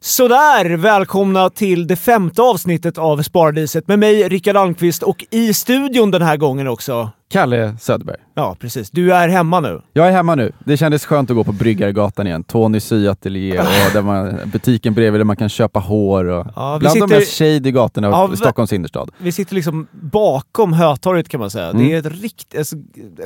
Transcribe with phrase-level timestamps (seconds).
[0.00, 0.76] Sådär!
[0.76, 6.22] Välkomna till det femte avsnittet av Sparadiset med mig, Rickard Almqvist, och i studion den
[6.22, 7.10] här gången också.
[7.30, 8.16] Kalle Söderberg.
[8.34, 8.90] Ja, precis.
[8.90, 9.80] Du är hemma nu.
[9.92, 10.52] Jag är hemma nu.
[10.64, 12.44] Det kändes skönt att gå på Bryggargatan igen.
[12.44, 16.24] Tony syateljé och där man, butiken bredvid där man kan köpa hår.
[16.24, 19.10] Och Ja, bland de sitter- mest shady gatorna Ja, i Stockholms innerstad.
[19.18, 21.66] Vi sitter liksom bakom Hötorget kan man säga.
[21.70, 21.82] Mm.
[21.88, 22.68] Det är ett, rikt, ett,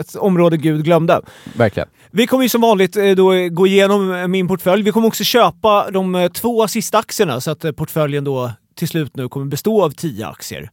[0.00, 1.20] ett område Gud glömde.
[1.56, 1.88] Verkligen.
[2.10, 4.82] Vi kommer ju som vanligt eh, då gå igenom eh, min portfölj.
[4.82, 9.16] Vi kommer också köpa de eh, två sista aktierna så att portföljen då till slut
[9.16, 10.70] nu kommer bestå av tio aktier.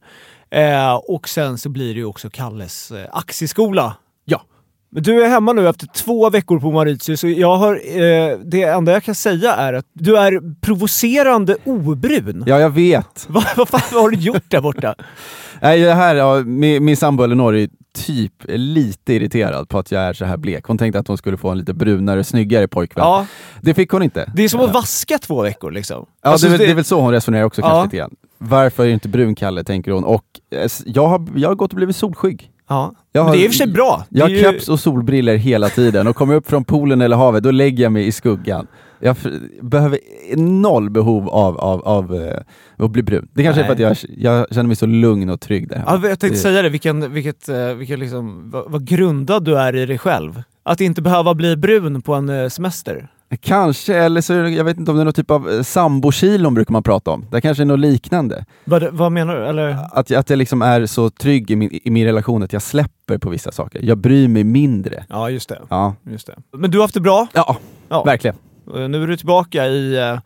[0.50, 3.96] Eh, och sen så blir det ju också Kalles eh, aktieskola.
[4.24, 4.42] Ja.
[4.92, 8.62] Men du är hemma nu efter två veckor på Mauritius och jag har, eh, det
[8.62, 12.44] enda jag kan säga är att du är provocerande obrun.
[12.46, 13.24] Ja, jag vet.
[13.28, 14.94] Vad, vad fan har du gjort där borta?
[15.62, 17.68] Nej, det här, ja, min, min sambo Elinor är
[18.06, 20.64] typ lite irriterad på att jag är så här blek.
[20.64, 23.04] Hon tänkte att hon skulle få en lite brunare, snyggare pojkvän.
[23.04, 23.26] Ja,
[23.60, 24.32] Det fick hon inte.
[24.34, 26.06] det är som att vaska två veckor liksom.
[26.22, 27.68] Ja, Alltså, det, är väl- det är väl så hon resonerar också Ja.
[27.68, 28.10] kanske lite grann.
[28.42, 30.04] Varför är du inte brun, Kalle, tänker hon.
[30.04, 30.24] Och
[30.54, 32.50] eh, jag har, jag har gått och blivit solskygg.
[32.68, 32.94] Ja.
[33.12, 34.04] Jag har- det är i och för sig bra.
[34.08, 37.16] Jag har ju- keps och solbriller hela tiden och kommer jag upp från poolen eller
[37.16, 38.66] havet, då lägger jag mig i skuggan.
[39.02, 39.16] Jag
[39.62, 39.98] behöver
[40.36, 42.36] noll behov av, av, av eh,
[42.84, 43.28] att bli brun.
[43.34, 45.90] Det kanske är för att jag, jag känner mig så lugn och trygg där hemma.
[46.02, 49.58] Ja, jag tänkte Det- säga det, vilken, vilket, eh, vilken liksom, vad, vad grundad du
[49.58, 50.42] är i dig själv.
[50.62, 53.08] Att inte behöva bli brun på en semester.
[53.40, 56.72] Kanske, eller så jag vet inte om det är någon typ av eh, sambokilon brukar
[56.72, 57.26] man prata om.
[57.30, 58.44] Det kanske är något liknande.
[58.64, 59.46] Vad, vad menar du?
[59.46, 59.76] Eller?
[59.92, 63.18] Att, att jag liksom är så trygg i min, i min relation att jag släpper
[63.18, 63.80] på vissa saker.
[63.82, 65.04] Jag bryr mig mindre.
[65.08, 65.58] Ja, just det.
[65.68, 66.34] Ja, just det.
[66.58, 67.26] Men du har haft det bra.
[67.32, 67.56] ja
[67.88, 68.04] Ja.
[68.04, 68.36] verkligen.
[68.76, 69.96] Eh, Nu är du tillbaka i...
[69.96, 70.18] eh,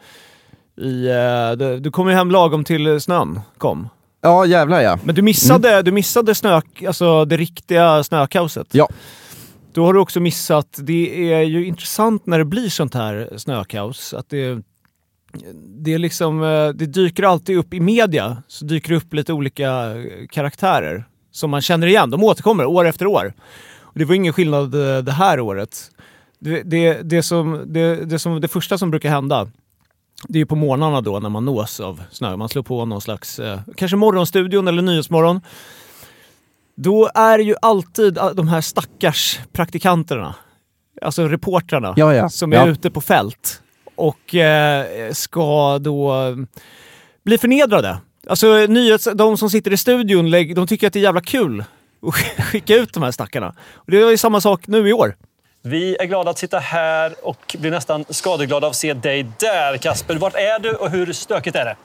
[0.84, 1.08] i
[1.58, 3.88] du, du kom ju hem lagom till snön kom.
[4.22, 4.98] Ja, jävlar ja.
[5.04, 8.66] Men du missade, du missade snö, alltså det riktiga snökaoset.
[8.70, 8.88] Ja.
[9.74, 14.14] Då har du också missat, det är ju intressant när det blir sånt här snökaos,
[14.14, 14.62] att det,
[15.84, 19.32] det, är liksom, eh, det dyker alltid upp i media, så dyker det upp lite
[19.32, 19.94] olika
[20.30, 22.10] karaktärer som man känner igen.
[22.10, 23.34] De återkommer år efter år.
[23.80, 25.90] Och det var ingen skillnad eh, det här året.
[26.38, 29.48] Det, det, det, som, det, det, som, det första som brukar hända,
[30.28, 32.36] det är på morgnarna då när man nås av snö.
[32.36, 35.40] Man slår på någon slags, eh, kanske morgonstudion eller Nyhetsmorgon.
[36.76, 40.34] Då är ju alltid ah, de här stackars praktikanterna,
[41.02, 42.28] alltså reportrarna, Ja, ja.
[42.28, 42.66] som är Ja.
[42.66, 43.60] ute på fält
[43.94, 46.36] och eh, ska då eh,
[47.24, 47.98] bli förnedrade.
[48.28, 51.64] Alltså nyhets, de som sitter i studion, de tycker att det är jävla kul
[52.06, 52.14] att
[52.44, 53.54] skicka ut de här stackarna.
[53.74, 55.16] Och det är ju samma sak nu i år.
[55.62, 59.76] Vi är glada att sitta här och blir nästan skadeglada av att se dig där,
[59.76, 60.14] Kasper.
[60.16, 61.76] Vart är du och hur stökigt är det?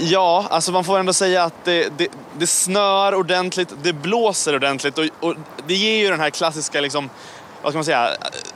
[0.00, 4.98] Ja, alltså man får ändå säga att det, det, det snöar ordentligt, det blåser ordentligt
[4.98, 5.34] och, och
[5.66, 7.10] det ger ju den här klassiska liksom,
[7.62, 8.10] vad ska man säga,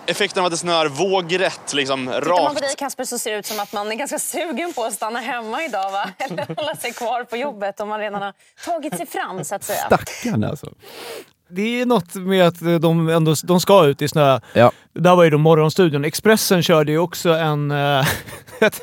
[0.06, 2.60] effekten av att det snöar vågrätt liksom Tittar man på rakt.
[2.60, 5.18] dig Kasper så ser det ut som att man är ganska sugen på att stanna
[5.18, 6.10] hemma idag va?
[6.18, 8.32] Eller hålla sig kvar på jobbet om man redan har
[8.64, 9.86] tagit sig fram så att säga.
[9.86, 10.72] Stackarn alltså.
[11.54, 14.40] Det är något med att de ändå de ska ut i snö.
[14.54, 14.72] Ja.
[14.92, 16.04] Det där var ju då Morgonstudion.
[16.04, 18.06] Expressen körde ju också en, eh,
[18.60, 18.80] ett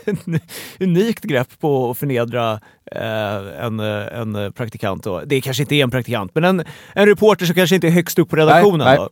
[0.80, 2.52] unikt grepp på att förnedra
[2.96, 5.04] eh, en, en praktikant.
[5.04, 5.22] Då.
[5.26, 6.64] Det kanske inte är en praktikant, men en,
[6.94, 8.86] en reporter som kanske inte är högst upp på redaktionen.
[8.88, 9.08] Nej, nej.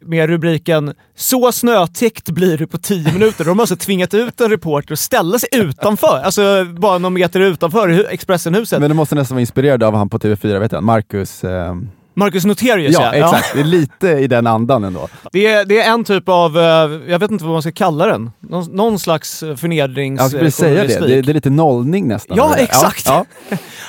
[0.00, 3.44] Med rubriken “Så snötäckt blir det på 10 minuter”.
[3.44, 7.40] De har alltså tvingat ut en reporter att ställa sig utanför, alltså bara någon meter
[7.40, 8.80] utanför hu- Expressenhuset.
[8.80, 11.44] Men det måste nästan vara inspirerad av han på TV4, vet jag, Marcus...
[11.44, 11.74] Eh,
[12.18, 13.54] Marcus Noterius ja, exakt.
[13.54, 15.08] Det är lite i den andan ändå.
[15.32, 16.64] Det är, det är en typ av, eh,
[17.10, 20.20] jag vet inte vad man ska kalla den, någon, någon slags förnedrings...
[20.20, 21.00] Jag skulle säga det.
[21.00, 21.22] det.
[21.22, 22.36] Det är lite nollning nästan.
[22.36, 23.06] Ja, exakt!
[23.06, 23.24] Ja,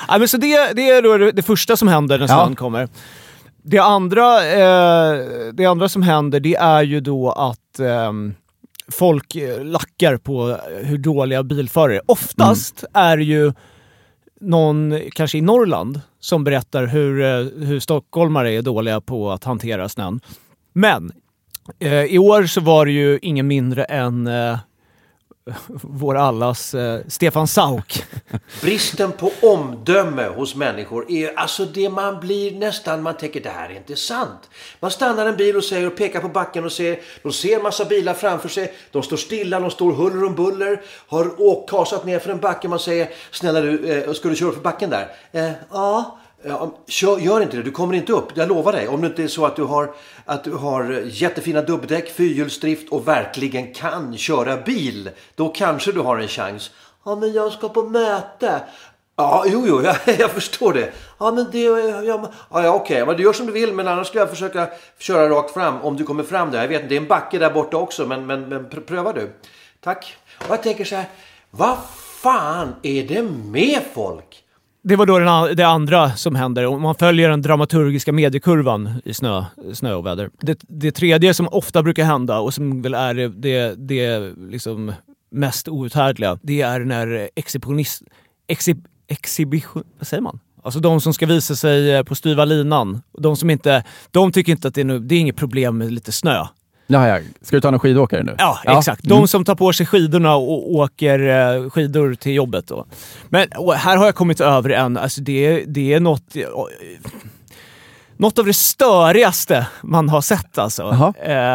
[0.08, 2.44] Ja, men så det, det är då det, första som händer när Ja.
[2.44, 2.88] snön kommer.
[3.62, 5.18] Det andra, eh,
[5.52, 8.34] det andra som händer det är ju då att ehm,
[8.92, 12.02] folk eh, lackar på hur dåliga bilförare är.
[12.06, 13.52] Oftast är det ju
[14.40, 19.88] någon, kanske i Norrland, som berättar hur, eh, hur stockholmare är dåliga på att hantera
[19.88, 20.20] snön.
[20.72, 21.12] Men
[21.78, 24.58] eh, i år så var det ju ingen mindre än eh,
[25.82, 28.04] vår allas eh, Stefan Sauk.
[28.60, 33.70] Bristen på omdöme hos människor är alltså det man blir nästan, man tänker det här
[33.70, 34.50] är inte sant.
[34.80, 37.84] Man stannar en bil och säger och pekar på backen och ser, de ser massa
[37.84, 42.18] bilar framför sig, de står stilla, de står huller om buller, har åkt, kasat ner
[42.18, 45.08] för en backe, man säger snälla du, eh, ska du köra för backen där?
[45.32, 46.18] Eh, ja.
[46.42, 48.26] Ja, kör, gör inte det, du kommer inte upp.
[48.34, 48.88] Jag lovar dig.
[48.88, 49.94] Om det inte är så att du har,
[50.24, 55.10] att du har jättefina dubbdäck, fyrhjulsdrift och verkligen kan köra bil.
[55.34, 56.70] Då kanske du har en chans.
[57.04, 58.60] Ja, men jag ska på möte.
[59.16, 60.92] Ja, jo, jo, jag, jag förstår det.
[61.18, 61.62] Ja, men det...
[61.62, 63.74] Ja, ja, ja okej, men du gör som du vill.
[63.74, 64.68] Men annars ska jag försöka
[64.98, 66.60] köra rakt fram om du kommer fram där.
[66.60, 68.06] Jag vet inte, det är en backe där borta också.
[68.06, 69.30] Men, men, men pr- pröva du.
[69.80, 70.16] Tack.
[70.38, 71.06] Och jag tänker så här.
[71.50, 71.78] Vad
[72.22, 74.44] fan är det med folk?
[74.88, 76.66] Det var då den, det andra som händer.
[76.66, 80.30] Om man följer den dramaturgiska mediekurvan i snö, snöoväder.
[80.40, 84.92] Det, det tredje som ofta brukar hända och som väl är det, det, det liksom
[85.30, 88.02] mest outhärdliga, det är när exhibitionist...
[88.46, 89.84] Exhib, exhibition...
[89.98, 90.40] Vad säger man?
[90.62, 93.02] Alltså de som ska visa sig eh, på styva linan.
[93.18, 93.84] De som inte...
[94.10, 96.46] De tycker inte att det är, nu, det är inget problem med lite snö.
[96.90, 97.18] Ja, ja.
[97.42, 98.34] Ska du ta någon skidåkare nu?
[98.38, 99.04] Ja, exakt.
[99.06, 99.18] Mm.
[99.18, 101.18] De som tar på sig skidorna och åker
[101.64, 102.66] eh, skidor till jobbet.
[102.66, 102.86] Då.
[103.28, 106.36] Men här har jag kommit över en, alltså det, det är något...
[106.36, 106.42] eh,
[108.20, 110.82] Något av det störigaste man har sett alltså.
[110.82, 111.08] Jaha.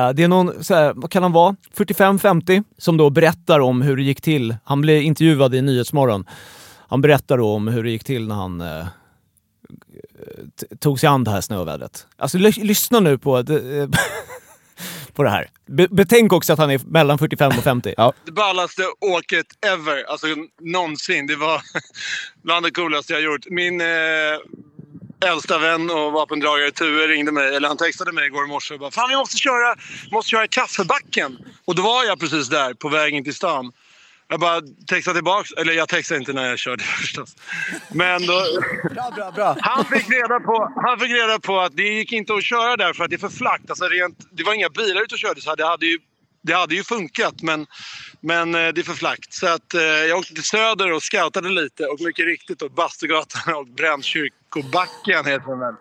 [0.08, 3.82] Eh, det är någon, så här, vad kan han vara, 45-50, som då berättar om
[3.82, 4.56] hur det gick till.
[4.64, 6.26] Han blev intervjuad i Nyhetsmorgon.
[6.88, 8.64] Han berättar då om hur det gick till när han
[10.80, 12.08] tog sig an det här snövädret.
[12.18, 13.60] Alltså ly- lyssna nu på, det,
[15.14, 15.50] på det här.
[15.66, 17.94] Be- betänk också att han är mellan 45 och 50.
[17.98, 18.14] Ja.
[18.26, 20.28] det ballaste åket ever, alltså
[20.62, 21.28] någonsin.
[21.28, 21.62] Det var
[22.44, 23.46] bland det coolaste jag gjort.
[23.50, 23.88] Min eh,
[25.26, 28.92] äldsta vän och vapendragare Tue ringde mig, eller han textade mig igår morse och bara
[28.92, 29.76] “Fan vi måste köra,
[30.12, 31.38] måste köra Kaffebacken”.
[31.66, 33.72] Och då var jag precis där på väg in till stan.
[34.28, 37.36] Jag bara textade tillbaks, eller jag textade inte när jag körde förstås.
[37.92, 38.44] Men då,
[38.94, 39.58] Bra, bra, bra.
[39.62, 42.94] han fick, reda på, han fick reda på att det gick inte att köra där
[42.94, 43.70] för att det är för flackt.
[43.70, 46.00] Alltså rent, det var inga bilar ute och körde så det hade ju,
[46.44, 47.66] det hade ju funkat men,
[48.22, 49.34] men eh, det är för flackt.
[49.34, 53.54] Så att, eh, jag åkte till Söder och scoutade lite och mycket riktigt åt Bastugatan
[53.56, 55.76] och Brännkyrkobacken heter den väl.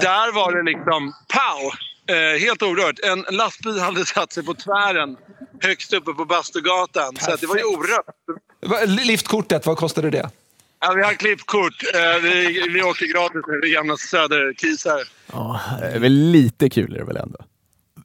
[0.00, 1.72] Där var det liksom pow!
[2.06, 2.98] Eh, helt orört.
[3.02, 5.16] En lastbil hade satt sig på tvären
[5.62, 7.16] högst uppe på Bastugatan.
[7.20, 8.06] Så att det var ju orört.
[8.66, 10.30] Va- Liftkortet, vad kostade det?
[10.80, 11.82] Ja, vi har klippkort.
[11.94, 13.60] Eh, vi, vi åker gratis nu.
[13.62, 15.00] Vi är gamla söderkisar.
[15.80, 17.38] Det är väl lite kul är det väl ändå?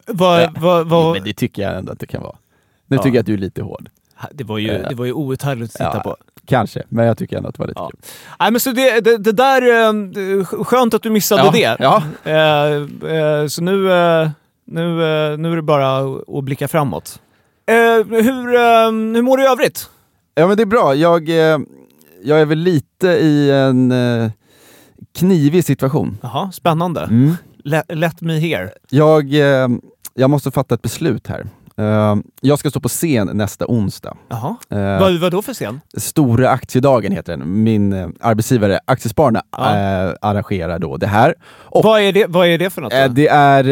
[0.06, 0.54] Vad, Ja.
[0.58, 2.36] vad, vad, Men det tycker jag ändå att det kan vara.
[2.86, 3.04] Nu Ja.
[3.04, 3.90] tycker jag att du är lite hård.
[4.32, 6.18] det, var ju, det var ju outhärdligt att titta Ja, på.
[6.50, 7.90] Kanske, men jag tycker ändå att det var lite Ja.
[7.90, 8.00] kul.
[8.40, 9.62] Nej, men så det, det, det där,
[10.42, 11.76] eh, skönt att du missade Ja, det.
[11.80, 12.04] ja.
[12.32, 13.74] Eh, eh, så nu,
[14.66, 14.98] nu,
[15.38, 15.98] nu är det bara
[16.38, 17.20] att blicka framåt.
[17.68, 19.90] Eh, hur, hur mår du i övrigt?
[20.36, 20.96] Ja men det är bra.
[20.96, 21.30] Jag,
[22.24, 23.94] jag är väl lite i en
[25.18, 26.18] knivig situation.
[26.22, 27.02] Jaha, spännande.
[27.02, 27.36] Mm.
[27.64, 28.72] Let, let me hear.
[28.90, 29.34] Jag,
[30.14, 31.46] jag måste fatta ett beslut här.
[31.80, 34.18] Eh, jag ska stå på scen nästa onsdag.
[34.30, 34.56] Jaha.
[34.70, 35.82] Eh, Vad, vad då för scen?
[35.98, 37.64] Stora aktiedagen heter den.
[37.64, 39.76] Min eh, arbetsgivare Aktiespararna Ja.
[39.76, 41.36] eh, arrangerar då det här.
[41.52, 42.94] Och, Vad är, det, vad är det för något?
[42.94, 43.64] eh, det är,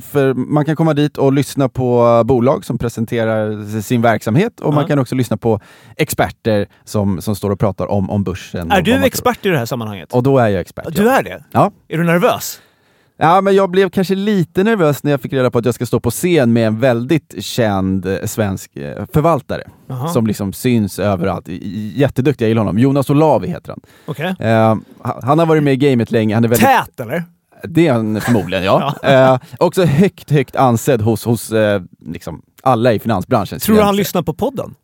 [0.00, 4.82] för man kan komma dit och lyssna på bolag som presenterar sin verksamhet och man
[4.82, 4.88] Ja.
[4.88, 5.60] kan också lyssna på
[5.96, 8.72] experter som, som står och pratar om, om börsen.
[8.72, 9.06] är du man tror.
[9.06, 10.12] expert i det här sammanhanget?
[10.12, 10.86] Och då är jag expert.
[10.90, 11.18] Du ja.
[11.18, 11.44] är det?
[11.50, 11.70] Ja.
[11.88, 12.60] Är du nervös?
[13.16, 15.86] Ja, men jag blev kanske lite nervös när jag fick reda på att jag ska
[15.86, 20.08] stå på scen med en väldigt känd eh, svensk eh, förvaltare Jaha.
[20.08, 21.48] som liksom syns överallt.
[21.94, 22.78] Jätteduktig, jag gillar honom.
[22.78, 23.80] Jonas Olavi heter han.
[24.06, 24.34] Okej.
[24.40, 26.34] Eh, han- han har varit med i gamet länge.
[26.34, 26.66] Han är väldigt...
[26.68, 27.24] Tät eller?
[27.68, 28.94] Det är han förmodligen, ja.
[29.02, 33.58] Eh, också högt, högt ansedd hos, hos eh, liksom alla i finansbranschen.
[33.58, 34.74] Tror du han lyssnar på podden?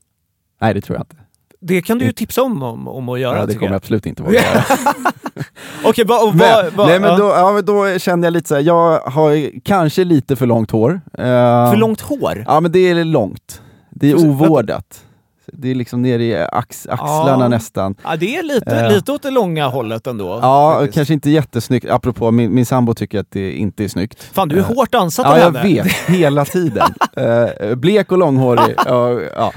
[0.60, 1.16] Nej, det tror jag inte.
[1.62, 3.38] Det kan du ju tipsa om, om, om att göra.
[3.38, 3.76] Ja, det kommer jag jag.
[3.76, 4.64] absolut inte våga göra.
[5.85, 7.17] Okej, vad- Men, vad- nej, men ja.
[7.17, 10.71] då, ja, men då kände jag lite så här, jag har kanske lite för långt
[10.71, 11.00] hår.
[11.19, 11.25] Eh,
[11.71, 12.45] För långt hår?
[12.47, 13.62] Ja, men det är långt.
[13.90, 15.05] Det är ovårdat.
[15.52, 17.49] Det är liksom nere i ax, axlarna Ja.
[17.49, 17.95] nästan.
[18.05, 18.93] Ja, det är lite, Eh.
[18.93, 20.38] lite åt det långa hållet ändå.
[20.43, 20.95] Ja, faktiskt.
[20.95, 21.90] kanske inte jättesnyggt.
[21.90, 24.23] Apropå, min, min sambo tycker att det inte är snyggt.
[24.33, 25.62] Fan, du är Eh, hårt ansatt Ja, av jag henne.
[25.75, 25.87] vet.
[25.93, 26.87] Hela tiden.
[27.17, 28.75] Eh, blek och långhårig.
[28.87, 29.52] ja, ja.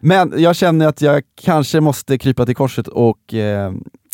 [0.00, 3.72] Men jag känner att jag kanske måste krypa till korset och eh,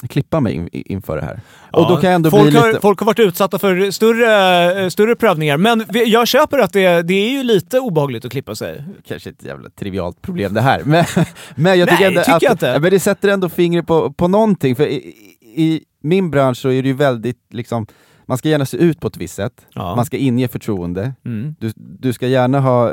[0.09, 1.41] klippa mig in, inför det här.
[1.73, 2.81] Ja, Och då kan jag ändå folk, bli har, lite...
[2.81, 7.15] folk har varit utsatta för större, eh, större prövningar, men jag köper att det, det
[7.15, 8.85] är ju lite obehagligt att klippa sig.
[9.09, 11.05] Kanske ett jävla trivialt problem det här, men,
[11.55, 12.79] men jag tycker Nej, ändå tycker att jag inte.
[12.81, 16.69] Men det sätter ändå fingret på, på någonting, för i, i, i min bransch så
[16.69, 17.87] är det ju väldigt liksom
[18.33, 19.97] man ska gärna se ut på ett visst sätt, Ja.
[19.97, 21.13] man ska inge förtroende.
[21.25, 21.55] Mm.
[21.61, 22.93] Du, du ska gärna ha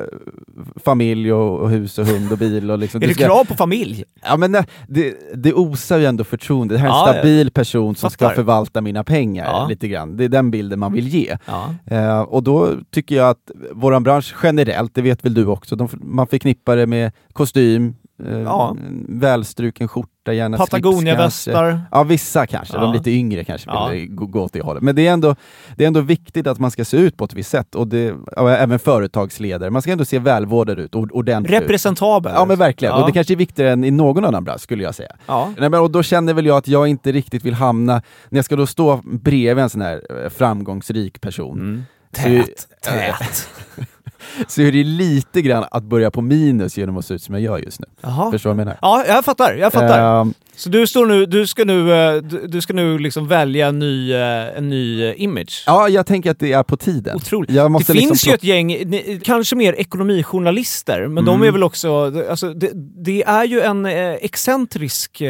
[0.76, 2.72] familj och, och hus och hund och bil.
[2.72, 4.04] Och liksom, Är det ska, krav på familj?
[4.24, 6.74] Ja, men det, det, det osar ju ändå förtroende.
[6.74, 7.14] Det här är en Ja, ja.
[7.14, 8.36] stabil person som ska Fattar.
[8.36, 9.68] förvalta mina pengar Ja.
[9.70, 10.18] lite grann.
[10.18, 11.38] Det är den bilden man vill ge.
[11.46, 11.76] Ja.
[11.86, 15.90] Eh, och då tycker jag att våran bransch generellt, det vet väl du också, de,
[16.02, 17.96] man förknippar det med kostym,
[18.28, 18.70] eh, Ja.
[18.80, 20.58] en välstruken skjorta, gärna.
[20.58, 21.82] Patagonia-västar.
[21.92, 22.78] Ja, vissa kanske.
[22.78, 22.82] Ja.
[22.82, 23.88] De lite yngre kanske Ja.
[23.88, 24.84] vill gå, gå åt det hållet.
[24.84, 25.36] Men det är, ändå,
[25.76, 27.76] det är ändå viktigt att man ska se ut på ett visst sätt.
[27.76, 29.70] Och det, ja, även företagsledare.
[29.70, 31.62] Man ska ändå se välvårdad ut, ordentligt ut.
[31.62, 32.32] Representabel.
[32.36, 33.02] Ja men verkligen, Ja.
[33.02, 35.12] och det kanske är viktigare än i någon annan bransch skulle jag säga.
[35.26, 35.54] Ja.
[35.58, 38.46] Nej, men, och då känner väl jag att jag inte riktigt vill hamna, när jag
[38.46, 41.84] ska då stå bredvid en sån här eh, framgångsrik person, Mm.
[42.16, 43.50] så Tät, tät.
[44.48, 47.42] så är det lite grann att börja på minus genom att se ut som jag
[47.44, 47.86] gör just nu.
[48.02, 48.32] Jaha.
[48.32, 48.78] Förstår du vad jag menar?
[48.82, 49.54] Ja, jag fattar.
[49.54, 50.22] Jag fattar.
[50.22, 52.16] Ehm, Så du, står nu, du ska nu, eh,
[52.48, 55.64] du, ska nu liksom välja en ny, eh, en ny eh, image?
[55.66, 57.16] ja, jag tänker att det är på tiden.
[57.16, 57.54] Otroligt.
[57.56, 61.48] Det måste finns liksom ju ett gäng, kanske mer ekonomijournalister, men de Mm.
[61.48, 62.12] är väl också...
[62.30, 62.72] Alltså, det,
[63.06, 65.22] det är ju en excentrisk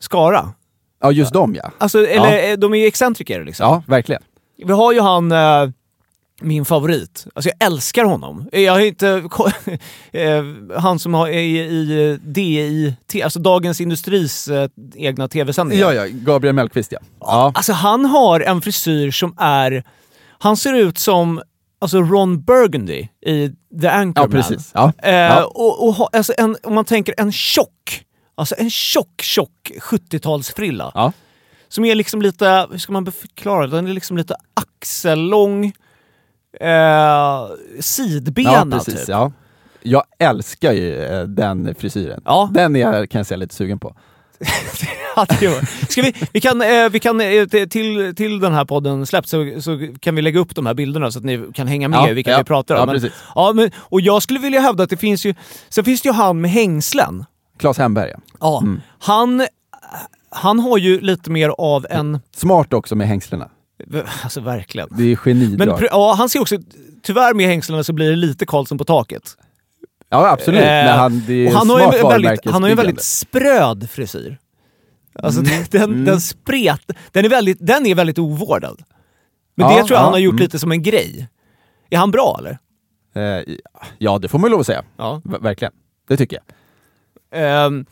[0.00, 0.48] skara.
[1.02, 1.70] Ja, just dem ja.
[1.78, 3.64] Alltså, eller eh, de är ju excentriker liksom.
[3.64, 4.22] Ja, verkligen.
[4.66, 5.32] Vi har ju han,
[6.40, 7.26] min favorit.
[7.34, 8.48] Alltså jag älskar honom.
[8.52, 9.08] Jag har inte...
[10.12, 10.44] eh,
[10.78, 15.92] han som har, är i, i DI, alltså Dagens Industris eh, egna tv-sändningar.
[15.92, 16.98] Ja, ja, Gabriel Mellqvist ja.
[17.20, 17.52] ja.
[17.54, 19.84] Alltså han har en frisyr som är...
[20.38, 21.42] Han ser ut som
[21.78, 23.50] alltså Ron Burgundy i
[23.80, 24.14] The Anchorman.
[24.14, 24.70] Ja, precis.
[24.74, 24.92] Ja.
[24.98, 25.44] Eh, Ja.
[25.44, 30.90] Och, och, ha- alltså en, om man tänker en tjock, alltså en tjock, tjock 70-talsfrilla.
[30.94, 31.12] Ja.
[31.68, 33.76] Som är liksom lite, hur ska man förklara det?
[33.76, 35.72] Den är liksom lite axellång,
[36.60, 37.46] eh,
[37.80, 38.94] sidbena ja, precis.
[38.94, 39.08] typ.
[39.08, 39.32] Ja.
[39.82, 42.22] Jag älskar ju eh, den frisyren.
[42.24, 42.50] Ja.
[42.54, 43.96] Den är jag, kan jag säga, lite sugen på.
[45.16, 45.26] Ja,
[45.88, 49.52] Ska vi, vi kan, eh, vi kan eh, till, till den här podden släpps så,
[49.60, 52.08] så kan vi lägga upp de här bilderna så att ni kan hänga med Ja,
[52.10, 52.78] i vilka ja, vi pratar om.
[52.80, 53.12] ja, men, precis.
[53.34, 55.34] ja, men, och jag skulle vilja hävda att det finns ju...
[55.68, 57.24] Sen finns det ju han med hängslen.
[57.58, 58.18] Claes Hemberg ja.
[58.40, 58.80] Ja, Mm.
[58.98, 59.46] han,
[60.30, 62.20] han har ju lite mer av en...
[62.36, 63.48] Smart också med hängslena.
[64.22, 64.88] Alltså verkligen.
[64.90, 65.78] Det är genidrag.
[65.80, 66.56] Men ja, han ser också...
[67.02, 69.36] Tyvärr med hängslena så blir det lite Karlsson på taket.
[70.08, 70.60] ja, absolut.
[70.60, 73.90] Eh, Men han, det är han har, ju väldigt, han har ju en väldigt spröd
[73.90, 74.38] frisyr.
[75.22, 76.04] Alltså Mm, den, mm.
[76.04, 76.80] den spret...
[77.12, 78.82] Den är väldigt, den är väldigt ovårdad.
[79.54, 80.42] Men Ja, det tror jag ja, han har gjort mm.
[80.42, 81.28] lite som en grej.
[81.90, 82.58] Är han bra eller?
[83.14, 83.54] Eh,
[83.98, 84.84] ja, det får man lov att säga.
[84.96, 85.22] Ja.
[85.24, 85.72] Ver- verkligen.
[86.08, 86.44] Det tycker jag.
[87.40, 87.86] Ehm,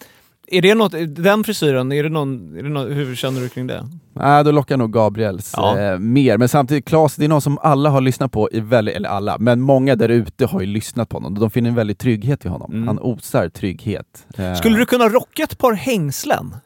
[0.46, 3.66] är det något, den frisyren, är det någon, är det någon, hur känner du kring
[3.66, 3.88] det?
[4.12, 5.78] Nej, då lockar nog Gabriels Ja.
[5.78, 6.38] eh, mer.
[6.38, 9.38] Men samtidigt, Claes, det är någon som alla har lyssnat på, i väldigt, eller alla,
[9.38, 11.38] men många där ute har ju lyssnat på honom.
[11.38, 12.72] De finner en väldig trygghet i honom.
[12.72, 12.88] Mm.
[12.88, 14.26] Han osar trygghet.
[14.38, 16.56] Eh, Skulle du kunna rocka ett par hängslen?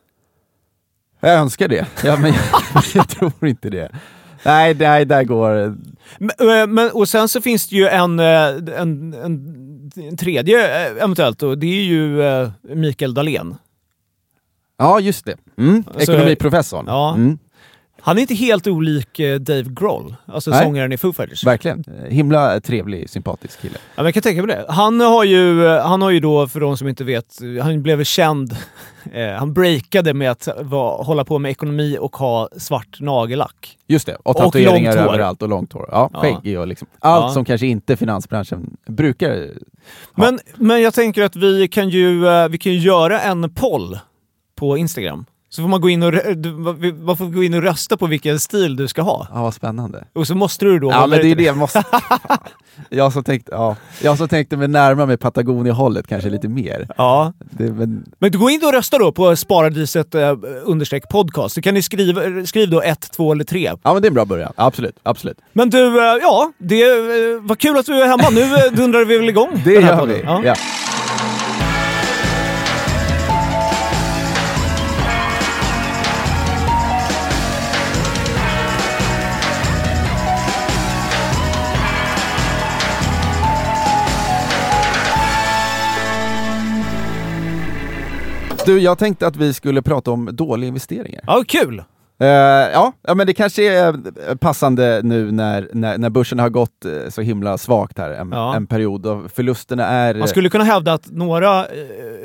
[1.21, 3.91] Jag önskar det, ja, men jag, jag tror inte det.
[4.45, 5.77] Nej, nej, där går...
[6.19, 8.27] Men, eh, men, och sen så finns det ju en, eh,
[8.81, 12.23] en, en, en tredje eh, eventuellt och det är ju
[12.75, 13.57] Mikael Dahlén.
[14.79, 15.37] Ja, just det.
[15.59, 15.85] Mm.
[15.95, 16.85] Alltså, Ekonomiprofessorn.
[16.89, 17.15] Ja.
[17.15, 17.39] Mm.
[18.01, 20.65] Han är inte helt olik eh, Dave Grohl, alltså Nej.
[20.65, 21.45] sångaren i Foo Fighters.
[21.45, 21.85] Verkligen.
[22.05, 23.75] Eh, Himla trevlig, sympatisk kille.
[23.75, 24.65] Ja, men jag kan tänka mig det.
[24.69, 28.05] Han har ju, eh, han har ju då, för de som inte vet, han blev
[28.05, 28.57] känd,
[29.13, 33.79] eh, han breakade med att va, hålla på med ekonomi och ha svart nagellack.
[33.87, 35.09] Just det, och Och tatueringar hår.
[35.09, 35.89] överallt och långt hår.
[35.93, 36.21] Ja, Ja.
[36.21, 36.89] skägg och liksom.
[36.99, 37.31] Allt Ja.
[37.31, 39.49] som kanske inte finansbranschen brukar
[40.15, 42.21] Men, men jag tänker att vi kan ju,
[42.51, 43.99] vi kan ju göra en poll
[44.59, 45.25] på Instagram.
[45.51, 48.41] Så får man gå in och, du- man får gå in och rösta på vilken
[48.41, 49.27] stil du ska ha.
[49.35, 50.05] Ja, vad spännande.
[50.13, 51.53] Och så måste du då Ja, men det är det.
[51.53, 51.83] Måste...
[52.89, 53.77] jag, som tänkte, ja.
[54.03, 56.89] jag som tänkte mig närma mig Patagonia-hållet kanske lite mer.
[56.97, 57.33] Ja.
[57.39, 58.05] Det, men...
[58.19, 61.55] Men gå in och rösta då på sparadiset eh, understreck podcast.
[61.55, 63.73] Så kan ni skriva, skriv då ett, två eller tre.
[63.83, 64.53] Ja, men det är en bra början.
[64.57, 65.39] Absolut, absolut.
[65.53, 68.31] Men du, eh, ja, det eh, var kul att du är hemma.
[68.31, 70.15] Nu eh, dundrar vi väl igång Det gör podden.
[70.17, 70.23] vi.
[70.25, 70.43] Ja.
[70.45, 70.55] Ja.
[88.69, 91.25] Du, jag tänkte att vi skulle prata om dåliga investeringar.
[91.27, 91.79] Ja, kul!
[92.21, 93.89] Eh, ja, ja, men det kanske är
[94.29, 98.31] eh, passande nu när, när, när börsen har gått eh, så himla svagt här en,
[98.33, 98.57] Ja.
[98.57, 100.15] en period och förlusterna är...
[100.15, 101.67] Man skulle kunna hävda att några,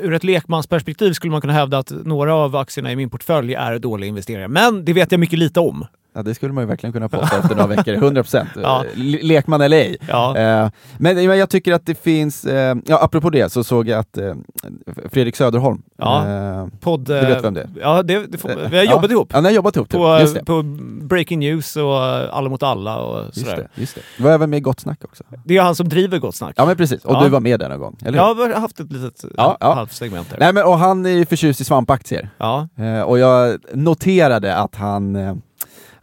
[0.00, 3.78] ur ett lekmansperspektiv skulle man kunna hävda att några av aktierna i min portfölj är
[3.78, 4.48] dåliga investeringar.
[4.48, 5.86] Men det vet jag mycket lite om.
[6.16, 8.46] Ja, det skulle man ju verkligen kunna påstå efter några veckor, 100%.
[8.62, 8.84] Ja.
[8.94, 9.96] Le- Lekman eller ej.
[10.08, 10.36] Ja.
[10.38, 13.98] Eh, men, men jag tycker att det finns, eh, ja, apropå det så såg jag
[13.98, 14.34] att eh,
[15.12, 16.68] Fredrik Söderholm, Ja.
[16.80, 17.68] Podd, du vet vem det är?
[17.80, 18.92] Ja, det, det får, vi har Ja.
[18.92, 19.30] jobbat ihop.
[19.32, 20.00] Ja, ni har jobbat ihop, typ.
[20.00, 20.44] På, just det.
[20.44, 20.62] på
[21.02, 21.94] Breaking News och
[22.36, 23.56] Alla mot alla och Just sådär.
[23.74, 24.00] det, just det.
[24.16, 25.24] Du var även med i Gott Snack också.
[25.44, 26.54] Det är han som driver Gott Snack.
[26.56, 27.22] Ja men precis, och Ja.
[27.24, 28.40] du var med där någon gång, eller hur?
[28.48, 29.74] Jag har haft ett litet Ja, ja.
[29.74, 30.38] halvt segment där.
[30.38, 32.28] Nej men och han är ju förtjust i svampaktier.
[32.38, 32.68] Ja.
[33.06, 35.14] Och jag noterade att han,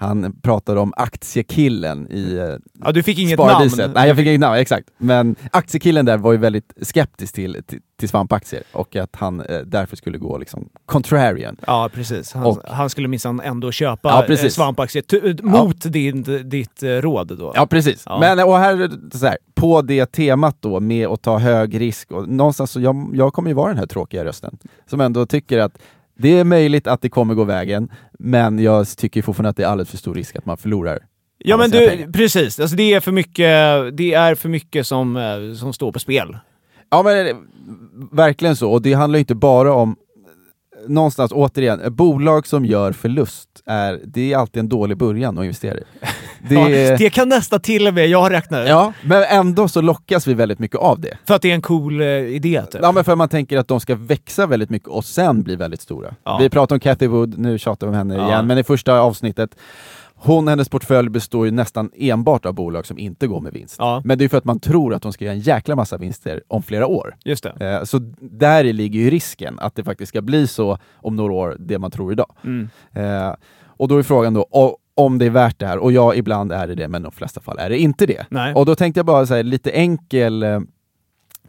[0.01, 2.55] han pratade om aktiekillen i eh,
[2.85, 3.79] Ja, du fick inget Sparadiset.
[3.79, 3.93] namn.
[3.95, 4.87] Nej jag fick inget namn, exakt.
[4.97, 9.59] Men aktiekillen där var ju väldigt skeptisk till, till, till svampaktier och att han eh,
[9.59, 11.57] därför skulle gå liksom contrarian.
[11.67, 12.33] Ja, precis.
[12.33, 16.87] Han, Och- han skulle minsann ändå köpa Ja, eh, svampaktier t- mot din, ditt eh,
[16.89, 17.51] råd då.
[17.55, 18.03] Ja precis.
[18.05, 18.19] Ja.
[18.19, 22.29] Men och här, så här, på det temat då med att ta hög risk och
[22.29, 24.57] någonstans så jag, jag kommer ju vara den här tråkiga rösten
[24.89, 25.77] som ändå tycker att
[26.21, 29.67] det är möjligt att det kommer gå vägen, men jag tycker fortfarande att det är
[29.67, 30.99] alldeles för stor risk att man förlorar
[31.37, 32.07] Ja men du, pengar.
[32.11, 32.59] precis.
[32.59, 36.37] Alltså, det är för mycket, det är för mycket som, eh, som står på spel.
[36.89, 37.35] Ja men eh,
[38.11, 39.95] verkligen så, och det handlar inte bara om
[40.87, 45.77] Någonstans, återigen, bolag som gör förlust, är, det är alltid en dålig början att investera
[45.77, 45.83] i.
[46.49, 49.81] Det, Ja, det kan nästan till och med jag har räknat ja, men ändå så
[49.81, 51.17] lockas vi väldigt mycket av det.
[51.27, 52.61] För att det är en cool eh, idé.
[52.71, 52.81] Typ.
[52.83, 55.81] Ja men för man tänker att de ska växa väldigt mycket och sen bli väldigt
[55.81, 56.15] stora.
[56.23, 56.37] Ja.
[56.41, 58.27] Vi pratar om Cathy Wood, nu tjatar vi om henne Ja.
[58.27, 59.55] igen, men i första avsnittet
[60.23, 63.75] hon, hennes portfölj består ju nästan enbart av bolag som inte går med vinst.
[63.79, 64.01] Ja.
[64.05, 66.41] Men det är för att man tror att de ska göra en jäkla massa vinster
[66.47, 67.15] om flera år.
[67.25, 67.77] Just det.
[67.79, 71.55] Eh, Så där ligger ju risken att det faktiskt ska bli så om några år,
[71.59, 72.31] det man tror idag.
[72.43, 72.69] Mm.
[72.93, 73.33] Eh,
[73.77, 74.45] Och då är frågan då,
[74.95, 77.11] om det är värt det här, och ja, ibland är det det, men i de
[77.11, 78.25] flesta fall är det inte det.
[78.29, 78.53] Nej.
[78.53, 80.59] Och då tänkte jag bara säga lite enkel, eh,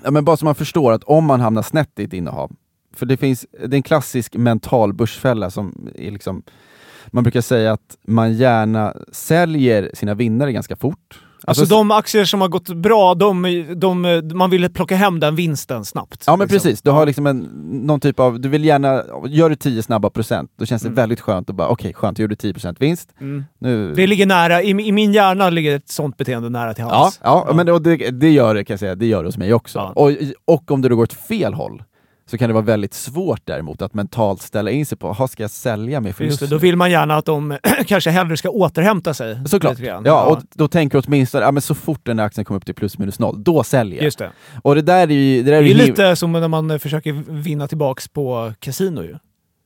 [0.02, 2.52] ja, men bara så man förstår att om man hamnar snett i ett innehav,
[2.94, 6.42] för det finns, det är en klassisk mental börsfälla som är liksom,
[7.06, 11.20] man brukar säga att man gärna säljer sina vinnare ganska fort.
[11.46, 13.42] Alltså de aktier som har gått bra, de,
[13.76, 16.25] de, man vill plocka hem den vinsten snabbt.
[16.26, 16.56] Ja men liksom.
[16.58, 17.38] precis, du har liksom en,
[17.87, 20.96] någon typ av, du vill gärna, gör du 10 snabba procent, då känns det Mm.
[20.96, 23.08] väldigt skönt att bara, okej skönt, jag gjorde 10% vinst.
[23.20, 23.44] Mm.
[23.58, 26.94] Nu, Det ligger nära, i, i min hjärna ligger ett sånt beteende nära till ja,
[27.02, 27.20] hands.
[27.22, 29.37] ja, men det, och det, det gör det kan jag säga, det gör det hos
[29.37, 29.78] mig också.
[29.78, 29.92] Ja.
[29.96, 30.11] Och,
[30.44, 31.83] och om det då går åt fel håll,
[32.33, 35.42] så kan det vara väldigt svårt däremot att mentalt ställa in sig på, "Jaha, ska
[35.42, 36.40] jag sälja med Just förlust?
[36.40, 39.49] det, då vill man gärna att de kanske hellre ska återhämta sig.
[39.49, 39.79] Såklart.
[39.79, 40.03] grann.
[40.07, 42.75] Ja, och då tänker åtminstone, ja, men så fort den här aktien kommer upp till
[42.75, 44.05] plus minus noll, då säljer jag.
[44.05, 44.31] Just det.
[44.62, 45.42] Och det där är ju...
[45.42, 49.16] Det, där Det är him- lite som när man försöker vinna tillbaks på kasino ju.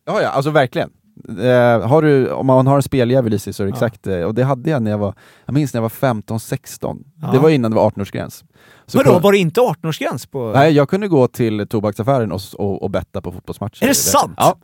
[0.07, 0.91] Ja, ja, alltså verkligen.
[1.29, 3.75] Eh, har du, om man har en speljävel i sig så är det Ja.
[3.75, 5.15] exakt eh, och det hade jag när jag var,
[5.47, 6.99] jag minns när jag var 15-16.
[7.23, 7.29] Ja.
[7.33, 8.45] Det var innan det var 18-årsgräns.
[8.87, 10.53] Så Vadå, kun- var det inte 18-årsgräns på...
[10.55, 13.85] Nej, jag kunde gå till tobaksaffären och, och, och betta på fotbollsmatcher.
[13.85, 14.35] Är det sant?
[14.37, 14.57] Ja.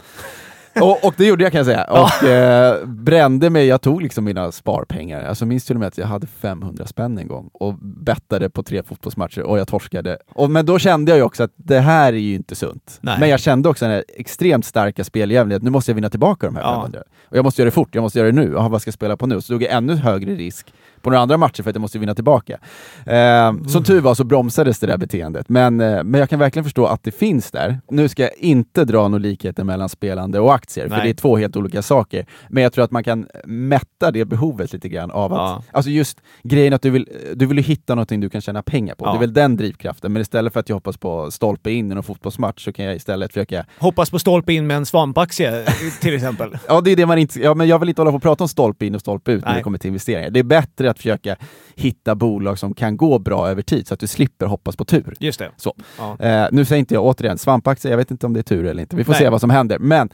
[0.81, 1.85] Och, och det gjorde jag kan jag säga.
[1.85, 5.25] Och eh, brände mig, jag tog liksom mina sparpengar.
[5.25, 8.63] Alltså minns till och med att jag hade 500 spänn en gång och bettade på
[8.63, 10.19] tre fotbollsmatcher och jag torskade.
[10.35, 12.99] Och, men då kände jag ju också att det här är ju inte sunt.
[13.01, 13.17] Nej.
[13.21, 16.47] Men jag kände också den här extremt starka speljäveln, att nu måste jag vinna tillbaka
[16.47, 16.75] de här Ja.
[16.75, 17.03] 500.
[17.29, 18.59] Och jag måste göra det fort, jag måste göra det nu.
[18.59, 19.41] Aha, vad ska jag spela på nu?
[19.41, 22.15] Så tog jag ännu högre risk på några andra matcher för att jag måste vinna
[22.15, 22.59] tillbaka.
[23.07, 25.49] Eh, Som tur var så bromsades det där beteendet.
[25.49, 27.81] Men, eh, men jag kan verkligen förstå att det finns där.
[27.91, 31.05] Nu ska jag inte dra några likheter mellan spelande och aktier, för Nej.
[31.05, 32.27] det är två helt olika saker.
[32.49, 35.62] Men jag tror att man kan mätta det behovet lite grann av att, Ja.
[35.73, 39.05] alltså just grejen att du vill, du vill hitta någonting du kan tjäna pengar på.
[39.07, 39.11] Ja.
[39.12, 40.12] Det är väl den drivkraften.
[40.12, 42.97] Men istället för att jag hoppas på stolpe in i någon fotbollsmatch så kan jag
[42.97, 45.65] istället försöka Hoppas på stolpe in med en svampaktie
[46.01, 46.59] till exempel.
[46.69, 47.41] Ja, det är det man inte...
[47.41, 49.43] Ja, men jag vill inte hålla på och prata om stolpe in och stolpe ut
[49.45, 49.59] när Nej.
[49.59, 50.31] det kommer till investeringar.
[50.31, 51.37] Det är bättre att försöka
[51.74, 55.14] hitta bolag som kan gå bra över tid så att du slipper hoppas på tur.
[55.18, 55.50] Just det.
[55.57, 55.74] Så.
[55.98, 56.16] Ja.
[56.20, 58.83] Eh, nu säger inte jag återigen svampaktier, jag vet inte om det är tur eller
[58.83, 58.96] inte.
[58.96, 59.20] Vi får Nej.
[59.20, 59.78] se vad som händer.
[59.78, 60.11] Men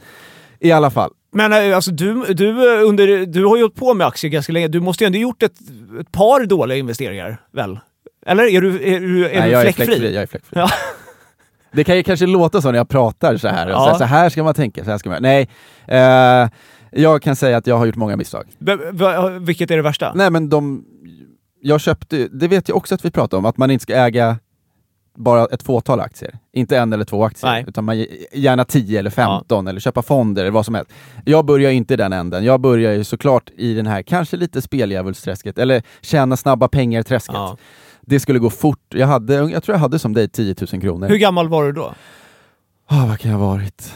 [0.59, 1.11] i alla fall.
[1.31, 4.53] Men eh, alltså, du, du, eh, under, du har ju hållit på med aktier ganska
[4.53, 4.67] länge.
[4.67, 5.59] Du måste ju ändå gjort ett,
[6.01, 7.79] ett par dåliga investeringar, väl?
[8.25, 9.85] Eller är du, är du, är Nej, du jag, är fläckfri?
[9.85, 10.59] fläckfri, jag är fläckfri.
[10.59, 10.69] Ja.
[11.71, 13.69] Det kan ju kanske låta så när jag pratar så här.
[13.69, 13.83] Ja.
[13.83, 15.21] Så, här så här ska man tänka, så här ska man...
[15.21, 15.49] Nej.
[15.87, 16.47] Eh,
[16.91, 18.45] jag kan säga att jag har gjort många misstag.
[18.59, 18.77] V-
[19.39, 20.13] vilket är det värsta?
[20.15, 20.85] Nej men de...
[21.61, 24.37] Jag köpte, det vet jag också att vi pratar om, att man inte ska äga
[25.17, 26.37] bara ett fåtal aktier.
[26.53, 27.65] Inte en eller två aktier, Nej.
[27.67, 30.91] utan man gärna 10 eller 15 eller köpa fonder eller vad som helst.
[31.25, 32.43] Jag börjar inte i den änden.
[32.43, 37.35] Jag börjar ju såklart i den här, kanske lite speldjävulsträsket, eller tjäna snabba pengar-träsket.
[37.35, 37.57] Ja.
[38.01, 38.79] Det skulle gå fort.
[38.89, 41.07] Jag, hade, jag tror jag hade som dig 10 000 kronor.
[41.07, 41.93] Hur gammal var du då?
[42.87, 43.93] Ah, vad kan jag ha varit?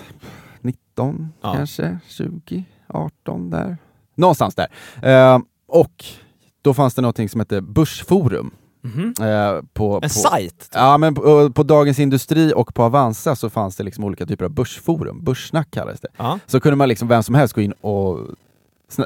[0.61, 1.53] 19 Ja.
[1.53, 1.97] kanske?
[2.07, 2.63] 20?
[2.95, 3.77] 18 där?
[4.15, 4.67] Någonstans där.
[5.01, 6.05] Eh, och
[6.61, 8.51] då fanns det någonting som hette Börsforum.
[8.81, 9.13] Mhm.
[9.21, 10.69] Eh, på, En på, sajt?
[10.73, 14.45] Ja, men på, på Dagens Industri och på Avanza så fanns det liksom olika typer
[14.45, 15.23] av börsforum.
[15.23, 16.07] Börssnack kallades det.
[16.17, 16.39] Ja.
[16.45, 18.19] Så kunde man liksom, vem som helst gå in och
[18.89, 19.05] sna,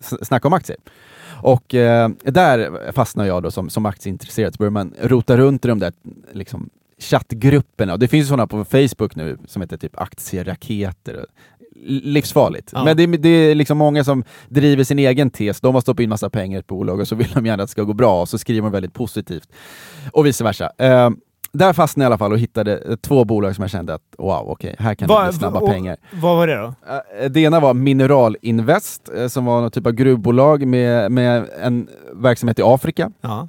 [0.00, 0.78] s- snacka om aktier.
[1.42, 5.68] Och eh, där fastnade jag då som, som aktieintresserad, så började man rota runt i
[5.68, 5.92] de där
[6.32, 7.92] liksom, chattgrupperna.
[7.92, 11.26] Och det finns sådana på Facebook nu som heter typ aktieraketer.
[11.86, 12.70] Livsfarligt.
[12.74, 12.84] Ja.
[12.84, 15.60] Men det, är- det är liksom många som driver sin egen tes.
[15.60, 17.68] De har stoppat in massa pengar i ett bolag och så vill de gärna att
[17.68, 19.48] det ska gå bra och så skriver de väldigt positivt.
[20.12, 20.70] Och vice versa.
[20.78, 21.10] Eh,
[21.52, 24.02] där fastnade jag i alla fall och hittade eh, två bolag som jag kände att
[24.18, 25.96] wow, okej, här kan det Va- bli snabba och- pengar.
[26.12, 26.74] Vad var det då?
[27.22, 31.88] Eh, Det ena var Mineralinvest, eh, som var någon typ av gruvbolag med, med en
[32.12, 33.10] verksamhet i Afrika.
[33.20, 33.48] Ja.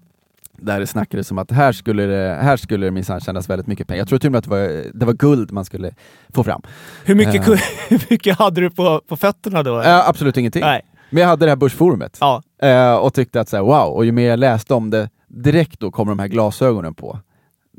[0.62, 3.88] Där det snackades om att här skulle det, här skulle det minsann tjänas väldigt mycket
[3.88, 4.00] pengar.
[4.02, 5.92] Jag tror till och med att det var, det var guld man skulle
[6.34, 6.62] få fram.
[7.06, 9.82] Hur mycket, ku- hur mycket hade du på, på fötterna då?
[9.82, 10.62] eh, absolut ingenting.
[10.62, 10.82] Nej.
[11.10, 12.42] Men jag hade det här börsforumet Ja.
[12.62, 15.80] eh, och tyckte att så här, wow, och ju mer jag läste om det, direkt
[15.80, 17.20] då kommer de här glasögonen på.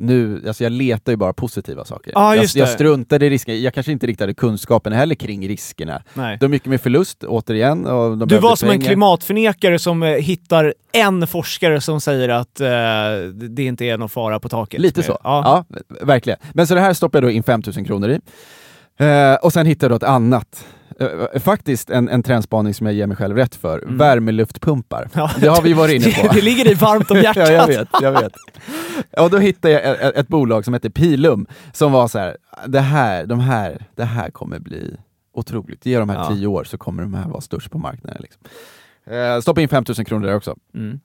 [0.03, 2.13] Nu, alltså jag letar ju bara positiva saker.
[2.15, 2.73] Ja, jag, jag det.
[2.73, 6.03] struntade i riskerna, jag kanske inte riktigt hade kunskapen heller kring riskerna.
[6.15, 6.39] Nej.
[6.41, 7.87] De gick med förlust, återigen.
[7.87, 8.87] Och de Du var som en pengar.
[8.87, 12.69] klimatförnekare som eh, hittar en forskare som säger att eh,
[13.33, 14.81] det inte är någon fara på taket.
[14.81, 15.19] Lite så.
[15.25, 15.65] Ja.
[15.71, 15.79] Ja.
[16.01, 16.39] verkligen.
[16.53, 18.21] Men så det här stoppade jag då in 5000 kronor i.
[19.05, 20.65] Eh, och sen hittade jag då ett annat.
[21.01, 23.83] Eh, faktiskt en, en trendspaning som jag ger mig själv rätt för.
[23.83, 23.99] Mm.
[23.99, 25.09] Värmeluftpumpar.
[25.15, 25.31] Ja.
[25.41, 26.35] Det har vi varit inne på.
[26.35, 27.49] det ligger dig varmt om hjärtat.
[27.49, 28.33] ja, jag vet, jag vet.
[29.19, 32.81] Och då hittade jag ett, ett bolag som heter Pilum, som var så här, det
[32.81, 34.97] här, de här, det här kommer bli
[35.35, 35.87] otroligt.
[35.87, 36.29] Ge de här Ja.
[36.35, 38.23] tio år så kommer de här vara störst på marknaden.
[38.23, 38.43] Liksom.
[39.15, 40.57] Eh, stoppa in 5000 kronor där också.
[40.75, 41.01] Mm.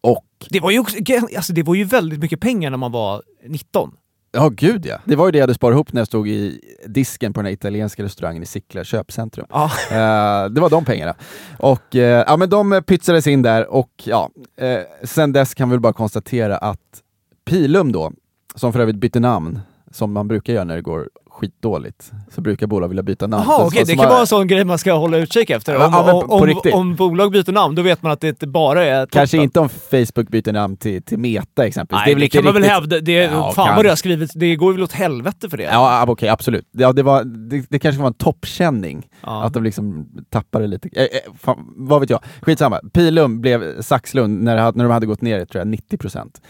[0.00, 0.96] Och Det var, ju också,
[1.36, 3.92] alltså det var ju väldigt mycket pengar när man var 19.
[4.32, 4.98] Ja, gud ja.
[5.04, 7.46] Det var ju det jag hade sparat ihop när jag stod i disken på den
[7.46, 9.46] här italienska restaurangen i Sickla köpcentrum.
[9.50, 9.70] Ja.
[9.90, 11.14] Eh, det var de pengarna.
[11.58, 15.72] Och eh, ja, men de pytsades in där och ja, eh, sen dess kan vi
[15.72, 17.02] väl bara konstatera att
[17.44, 18.12] Pilum då,
[18.54, 19.60] som för övrigt bytte namn,
[19.90, 21.08] som man brukar göra när det går
[21.38, 23.44] skitdåligt, så brukar bolag vilja byta namn.
[23.48, 23.80] Okej.
[23.86, 25.74] så- Det kan vara en sån grej man ska hålla utkik efter.
[25.76, 28.46] Om, ja, på- om, på om bolag byter namn, då vet man att det inte
[28.46, 29.44] bara är Kanske toppen.
[29.44, 32.02] inte om Facebook byter namn till, till Meta exempelvis.
[32.06, 33.00] Nej, det, inte kan man väl hävda.
[33.00, 34.34] Det, Ja, fan kan- vad det har skrivits.
[34.34, 35.62] Det går väl åt helvete för det.
[35.62, 36.68] Ja, ah, okej, absolut.
[36.72, 39.06] Ja, det, var, det, det kanske var en toppkänning.
[39.22, 39.42] Ja.
[39.44, 40.88] Att de liksom tappade lite.
[40.92, 41.08] Eh, eh,
[41.40, 42.20] fan, vad vet jag?
[42.42, 42.80] Skitsamma.
[42.92, 46.40] Pilum blev Saxlund när, det när de hade gått ner tror jag 90%.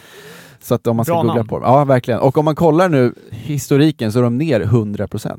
[0.61, 1.49] Så att om man ska Bra googla namn.
[1.49, 1.73] på dem.
[1.73, 2.21] Ja, verkligen.
[2.21, 5.38] Och om man kollar nu historiken så är de ner 100%.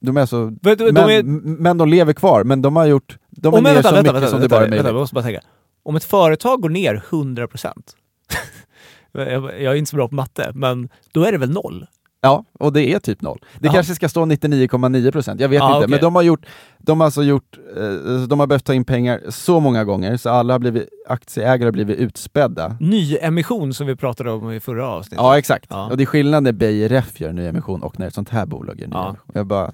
[0.00, 1.22] De är så, Vet du, de men, är-
[1.60, 3.18] men de lever kvar, men de har gjort...
[3.30, 5.00] De är Om, ner vänta, så vänta, mycket vänta, som det bara är vänta, möjligt.
[5.00, 5.40] måste bara tänka.
[5.82, 7.72] Om ett företag går ner 100%,
[9.12, 11.86] jag, jag är inte så bra på matte, men då är det väl noll?
[12.22, 13.38] Ja, och det är typ noll.
[13.58, 13.74] Det Jaha.
[13.74, 15.76] kanske ska stå 99,9 procent, jag vet Ja, inte.
[15.78, 15.88] okej.
[15.90, 16.46] Men de har gjort,
[16.78, 20.30] de har alltså gjort, eh, de har behövt ta in pengar så många gånger så
[20.30, 22.76] alla har blivit, aktieägare har blivit utspädda.
[22.80, 25.18] Nyemission som vi pratade om i förra avsnittet.
[25.18, 25.66] Ja, exakt.
[25.70, 25.90] Ja.
[25.90, 28.80] Och det är skillnad när BRF gör en nyemission och när ett sånt här bolag
[28.80, 29.00] gör Ja.
[29.02, 29.30] nyemission.
[29.34, 29.72] Jag bara,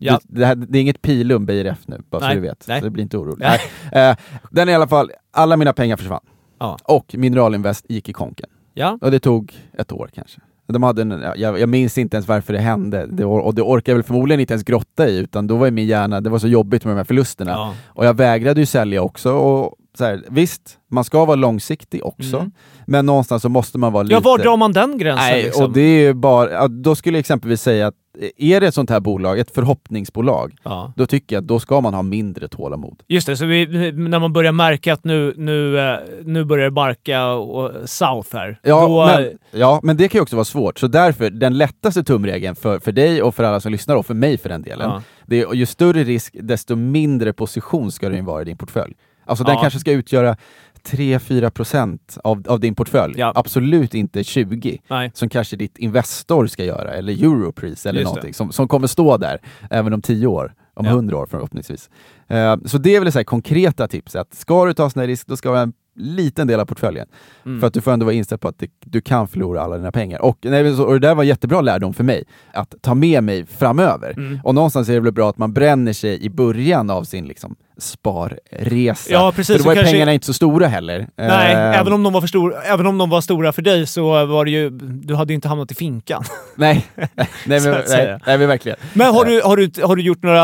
[0.00, 0.20] Ja.
[0.24, 2.64] det, här, det är inget pilum BRF nu, bara Nej, så du vet.
[2.68, 2.78] nej.
[2.80, 3.44] Så det blir inte orolig.
[3.46, 3.60] Nej.
[3.92, 4.10] Nej.
[4.10, 4.16] Eh,
[4.50, 6.20] den i alla fall, alla mina pengar försvann.
[6.58, 6.76] Ja.
[6.84, 8.48] Och Mineralinvest gick i konken.
[8.74, 8.98] Ja.
[9.00, 10.40] Och det tog ett år kanske.
[10.66, 13.62] De hade en, ja, jag, jag minns inte ens varför det hände, det, och det
[13.62, 16.38] orkar jag väl förmodligen inte ens grotta i, utan då var min hjärna, det var
[16.38, 17.50] så jobbigt med de här förlusterna.
[17.50, 17.74] Ja.
[17.86, 19.32] Och jag vägrade ju sälja också.
[19.32, 22.52] Och så här, visst, man ska vara långsiktig också, Mm.
[22.86, 24.14] men någonstans så måste man vara lite...
[24.14, 25.26] Ja, var drar man den gränsen?
[25.28, 25.64] Nej, liksom?
[25.64, 27.94] och det är ju bara, då skulle jag exempelvis säga att
[28.36, 30.92] är det ett sånt här bolag, ett förhoppningsbolag, Ja.
[30.96, 33.02] då tycker jag att då ska man ha mindre tålamod.
[33.08, 36.70] Just det, så vi, när man börjar märka att nu, nu, eh, nu börjar det
[36.70, 38.58] barka och south här.
[38.62, 40.78] Ja, då, men, ja, men det kan ju också vara svårt.
[40.78, 44.14] Så därför, den lättaste tumregeln för, för dig och för alla som lyssnar och för
[44.14, 45.02] mig för den delen, Ja.
[45.26, 48.94] det är ju större risk, desto mindre position ska den vara i din portfölj.
[49.24, 49.60] Alltså den Ja.
[49.60, 50.36] kanske ska utgöra
[50.84, 53.14] 3-4% av, av din portfölj.
[53.16, 53.32] Ja.
[53.34, 55.10] Absolut inte 20 Nej.
[55.14, 58.14] som kanske ditt Investor ska göra, eller Europris eller Just det.
[58.14, 59.38] någonting som, som kommer stå där
[59.70, 60.90] även om 10 år, om Ja.
[60.92, 61.90] 100 år förhoppningsvis.
[62.28, 65.26] Eh, så det är väl här konkreta tips, att ska du ta sån här risk,
[65.26, 67.06] då ska du ha en liten del av portföljen.
[67.46, 67.60] Mm.
[67.60, 69.92] För att du får ändå vara inställd på att det, du kan förlora alla dina
[69.92, 70.22] pengar.
[70.22, 74.14] Och, nej, och det där var jättebra lärdom för mig, att ta med mig framöver.
[74.16, 74.40] Mm.
[74.44, 77.56] Och någonstans är det väl bra att man bränner sig i början av sin liksom,
[77.78, 79.12] sparresa.
[79.12, 79.56] Ja, precis.
[79.56, 81.08] För då var kanske- pengarna inte så stora heller.
[81.16, 83.86] Nej, Eh, även, om de var för stor, även om de var stora för dig
[83.86, 86.24] så var det ju, du hade ju inte hamnat i finkan.
[86.56, 88.78] Nej, nej, men, nej, nej men verkligen.
[88.94, 90.42] Men har du, har du, har du gjort några,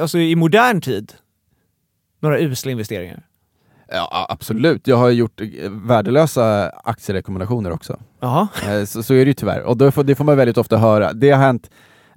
[0.00, 1.12] alltså i modern tid,
[2.20, 3.22] några usla investeringar?
[3.90, 4.86] Ja, absolut.
[4.86, 8.00] Jag har gjort eh, värdelösa aktierekommendationer också.
[8.20, 8.48] Jaha.
[8.68, 9.62] Eh, Så, så är det ju tyvärr.
[9.62, 11.12] Och då får, det får man väldigt ofta höra.
[11.12, 11.70] Det har hänt,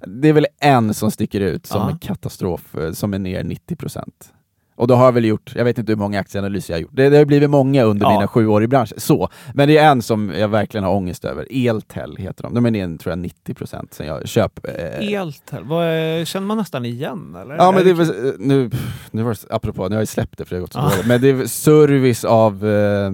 [0.06, 1.90] det är väl en som sticker ut som Ja.
[1.90, 4.32] en katastrof, eh, som är ner 90%.
[4.82, 6.90] Och då har jag väl gjort, jag vet inte hur många aktieanalyser jag har gjort.
[6.94, 8.12] Det, det har blivit många under Ja.
[8.12, 9.00] mina sju år i branschen.
[9.00, 9.28] Så.
[9.54, 11.46] Men det är en som jag verkligen har ångest över.
[11.68, 12.54] Eltel heter de.
[12.54, 14.66] De är ner tror jag 90% sen jag köp...
[14.66, 17.54] Eh, Eltel, vad, är- känner man nästan igen eller?
[17.56, 18.70] Ja men det är väl, nu,
[19.10, 21.06] nu var det, apropå, nu har jag släppt det för det har gått så dåligt,
[21.06, 23.10] men det är service av eh,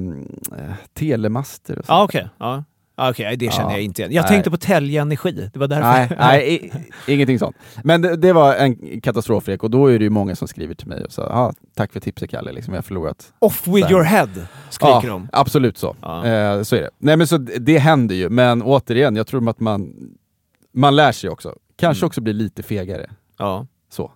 [0.95, 1.93] telemaster och så.
[1.93, 2.65] Ja okej, ja.
[2.99, 3.77] Ja, okej, det känner Ja.
[3.77, 4.13] jag inte igen.
[4.13, 4.29] Jag Nej.
[4.29, 6.17] tänkte på Telge Energi, det var därför.
[6.17, 7.57] Nej, nej ingenting sånt.
[7.85, 10.89] Men det, det var en katastrofrek och då är det ju många som skriver till
[10.89, 13.33] mig och sa ah, tack för tipset Kalle, liksom, jag har förlorat.
[13.39, 13.93] Off with här.
[13.93, 14.29] your head,
[14.71, 15.29] skriker ja, de.
[15.33, 15.97] Absolut så.
[16.03, 16.27] Ja.
[16.27, 16.91] Eh, så är det.
[16.99, 19.95] Nej men så det händer ju, men återigen, jag tror att man,
[20.75, 21.55] man lär sig också.
[21.77, 22.07] Kanske Mm.
[22.07, 23.11] också blir lite fegare.
[23.39, 23.67] Ja.
[23.91, 24.13] Så.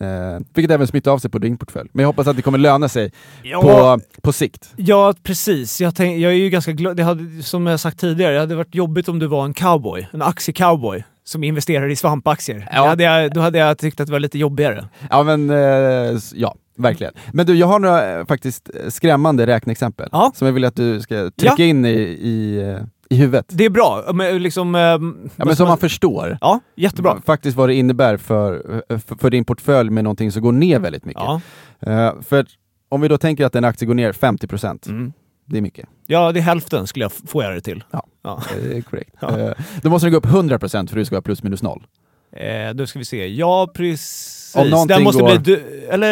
[0.00, 1.88] Eh, vilket även smittar av sig på din portfölj.
[1.92, 3.60] Men jag hoppas att det kommer löna sig Ja.
[3.62, 4.70] på, på sikt.
[4.76, 5.80] Ja, precis.
[5.80, 6.96] Jag, tänk, jag är ju ganska glad.
[6.96, 10.08] Det hade, som jag sagt tidigare, det hade varit jobbigt om du var en cowboy,
[10.12, 12.68] en aktiecowboy, som investerar i svampaktier.
[12.72, 12.82] Ja.
[12.82, 14.88] Då, hade jag, då hade jag tyckt att det var lite jobbigare.
[15.10, 17.12] Ja men, eh, ja, verkligen.
[17.32, 20.32] Men du, jag har några eh, faktiskt eh, skrämmande räkneexempel Ja.
[20.34, 22.76] som jag vill att du ska trycka in i, i, eh,
[23.10, 23.46] i huvudet.
[23.48, 24.04] Det är bra.
[24.14, 27.20] Men liksom, ehm, Ja, men så man förstår Ja, jättebra.
[27.26, 31.04] faktiskt vad det innebär för, för, för din portfölj med någonting som går ner väldigt
[31.04, 31.22] mycket.
[31.22, 31.40] Ja.
[31.80, 32.46] Eh, för
[32.88, 35.12] om vi då tänker att en aktie går ner 50%, Mm.
[35.44, 35.88] det är mycket.
[36.06, 37.84] ja, det är hälften skulle jag få göra det till.
[37.90, 38.06] Ja.
[38.24, 38.42] Ja.
[38.62, 39.14] Det är korrekt.
[39.20, 39.38] Ja.
[39.38, 41.86] Eh, då måste den gå upp 100% för att det ska vara plus minus noll.
[42.32, 43.26] Eh, då ska vi se.
[43.28, 44.45] Ja, precis.
[44.56, 45.62] Om den måste går- bli...
[45.90, 46.08] Eller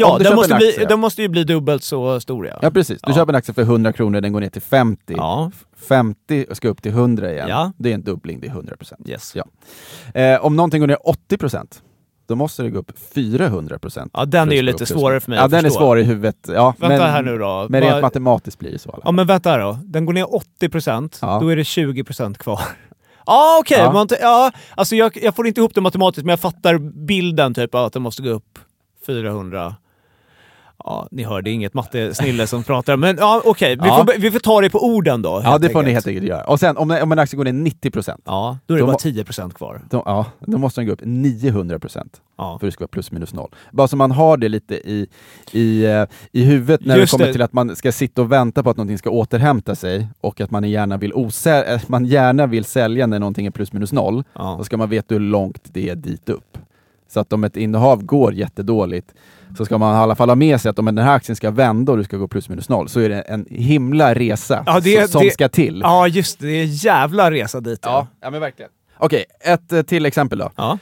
[0.00, 0.86] ja, den måste, en bli, aktie.
[0.86, 2.58] den måste ju bli dubbelt så stor ja.
[2.62, 3.14] Ja precis, du Ja.
[3.14, 5.14] köper en aktie för 100 kronor, den går ner till 50.
[5.16, 5.50] Ja.
[5.88, 7.48] 50 ska upp till 100 igen.
[7.48, 7.72] Ja.
[7.78, 9.08] Det är en dubbling, det är 100%.
[9.10, 9.36] Yes.
[9.36, 9.44] Ja.
[10.20, 10.98] Eh, om någonting går ner
[11.30, 11.66] 80%,
[12.28, 14.10] då måste det gå upp 400%.
[14.12, 16.36] Ja, den är ju lite svårare för mig Ja, att den är svår i huvudet.
[16.48, 17.66] Ja, Vänta men, här nu då.
[17.70, 18.90] Men rent matematiskt blir det så.
[18.90, 19.78] alla Ja men vänta här då.
[19.84, 20.24] Den går ner
[20.60, 21.38] 80%, Ja.
[21.42, 22.60] då är det 20% kvar.
[23.26, 24.06] Ah, okej, Ja.
[24.08, 27.74] t- ja, alltså jag, jag får inte ihop det matematiskt men jag fattar bilden typ
[27.74, 28.58] att den måste gå upp
[29.06, 29.74] 400.
[30.78, 32.96] Ja, ni hör, det är inget mattesnille som pratar.
[32.96, 33.96] Men ja, okej, vi, Ja.
[34.06, 35.40] får, vi får ta det på orden då.
[35.44, 35.94] Ja, det får ni enkelt.
[35.94, 36.44] helt enkelt göra.
[36.44, 38.92] Och sen om, om en aktie går ner 90%, Ja, då är det Då bara
[38.92, 39.80] må- 10% kvar.
[39.90, 42.06] då, ja, då måste den gå upp 900%.
[42.38, 42.56] Ja.
[42.58, 43.50] för det ska vara plus minus noll.
[43.72, 45.06] Bara så man har det lite i,
[45.52, 47.32] i, eh, i huvudet när Just det kommer det.
[47.32, 50.50] till att man ska sitta och vänta på att någonting ska återhämta sig och att
[50.50, 54.24] man gärna vill, osä- eh, man gärna vill sälja när någonting är plus minus noll.
[54.34, 54.54] Ja.
[54.58, 56.58] Då ska man veta hur långt det är dit upp.
[57.08, 59.14] Så att om ett innehav går jättedåligt
[59.56, 61.50] så ska man i alla fall ha med sig att om den här aktien ska
[61.50, 64.80] vända och du ska gå plus minus noll så är det en himla resa Ja,
[64.80, 65.80] det- som det- ska till.
[65.82, 66.46] Ja, just det.
[66.46, 67.80] Det är en jävla resa dit.
[67.82, 68.70] Ja, ja men verkligen.
[68.98, 70.50] Okej, ett eh, till exempel då.
[70.56, 70.78] Ja.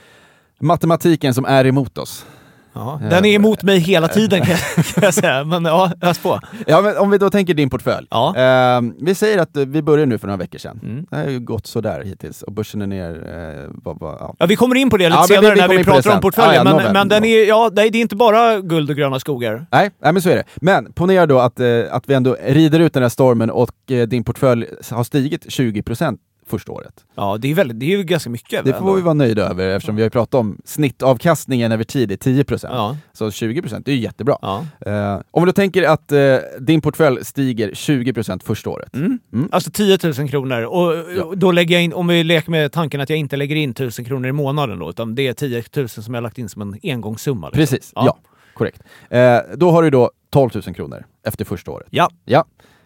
[0.59, 2.25] Matematiken som är emot oss.
[2.73, 2.99] Ja.
[3.09, 4.57] Den är emot mig hela tiden kan
[5.01, 5.43] jag, säga.
[5.43, 6.39] Men ja, ös på.
[6.67, 8.07] Ja, men om vi då tänker din portfölj.
[8.09, 8.35] Ja.
[8.37, 10.79] Ehm, vi säger att eh, vi börjar nu för några veckor sedan.
[10.83, 11.05] Mm.
[11.09, 13.09] Det har ju gått sådär hittills och börsen är ner...
[13.11, 14.35] Eh, vad, vad, ja.
[14.39, 16.13] Ja, vi kommer in på det lite Ja, men vi- senare vi när vi pratar
[16.15, 16.65] om portföljen.
[16.67, 19.19] Ja, ja, men men den är, ja, nej, det är inte bara guld och gröna
[19.19, 19.65] skogar.
[19.71, 20.43] Nej, nej, men så är det.
[20.55, 24.07] Men ponera då att, eh, att vi ändå rider ut den här stormen och eh,
[24.07, 27.05] din portfölj har stigit 20% första året.
[27.15, 28.65] Ja, det är, väldigt, det är ju ganska mycket.
[28.65, 28.93] Det får ändå.
[28.93, 32.67] vi vara nöjda över eftersom vi har pratat om snittavkastningen över tid är 10%.
[32.71, 32.97] Ja.
[33.13, 34.37] Så 20% det är ju jättebra.
[34.41, 34.65] Ja.
[34.85, 38.95] Eh, om då tänker att eh, din portfölj stiger 20% första året.
[38.95, 39.19] Mm.
[39.33, 39.49] Mm.
[39.51, 40.61] Alltså 10 000 kronor.
[40.61, 41.33] Och Ja.
[41.35, 44.05] då lägger jag in, om vi leker med tanken att jag inte lägger in 1000
[44.05, 46.79] kronor i månaden då, utan det är 10 000 som jag lagt in som en
[46.83, 47.47] engångssumma.
[47.49, 47.59] liksom.
[47.61, 48.17] Precis, ja.
[48.53, 48.81] korrekt.
[49.09, 51.87] Eh, då har du då 12 000 kronor efter första året.
[51.89, 52.09] Ja.
[52.25, 52.45] Ja.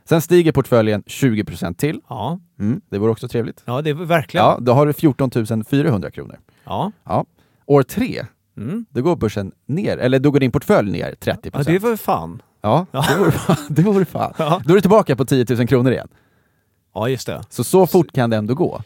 [0.09, 2.01] Sen stiger portföljen 20% till.
[2.09, 2.39] Ja.
[2.59, 3.63] Mm, det vore också trevligt.
[3.65, 4.45] ja, det är verkligen.
[4.45, 5.31] Ja, då har du 14
[5.69, 6.39] 400 kronor.
[6.65, 6.91] Ja.
[7.03, 7.25] Ja.
[7.65, 8.25] År tre,
[8.57, 8.85] Mm.
[8.89, 11.51] då går börsen ner, eller då går din portfölj ner 30%.
[11.53, 12.41] ja, det var ju fan.
[12.61, 13.55] Ja, det vore fan.
[13.69, 14.33] Det vore fan.
[14.37, 14.61] Ja.
[14.65, 16.07] Då är du tillbaka på 10 000 kronor igen.
[16.93, 17.41] Ja, just det.
[17.49, 18.81] Så så fort kan det ändå gå.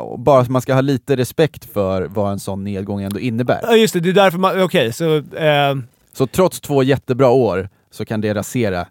[0.00, 3.60] Och bara så man ska ha lite respekt för vad en sån nedgång ändå innebär.
[3.62, 4.00] Ja, just det.
[4.00, 4.62] Det är därför man...
[4.62, 5.16] Okej, så...
[5.16, 5.76] Eh,
[6.12, 8.86] Så trots två jättebra år så kan det rasera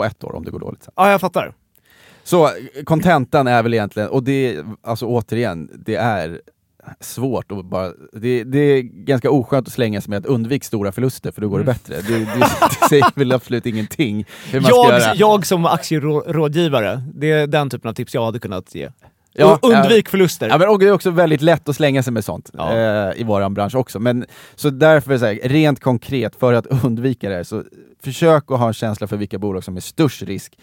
[0.00, 0.82] på ett år om det går dåligt.
[0.82, 0.92] sen.
[0.96, 1.52] ja, jag fattar.
[2.24, 2.50] Så
[2.84, 6.40] kontentan är väl egentligen, och det, alltså återigen, det är
[7.00, 10.92] svårt att bara, det, det är ganska oskönt att slänga sig med att undvika stora
[10.92, 11.74] förluster för då går det Mm.
[11.74, 11.94] bättre.
[11.94, 12.24] Det, det,
[12.80, 17.88] det säger väl absolut ingenting hur man Jag, jag som aktierådgivare, det är den typen
[17.88, 18.88] av tips jag hade kunnat ge.
[19.32, 20.48] Ja, Och undvik förluster.
[20.48, 22.76] Ja, men och det är också väldigt lätt att slänga sig med sånt Ja.
[22.76, 23.98] eh, i våran bransch också.
[23.98, 27.64] Men, så därför, så här, rent konkret, för att undvika det här, så
[28.02, 30.58] försök att ha en känsla för vilka bolag som är störst risk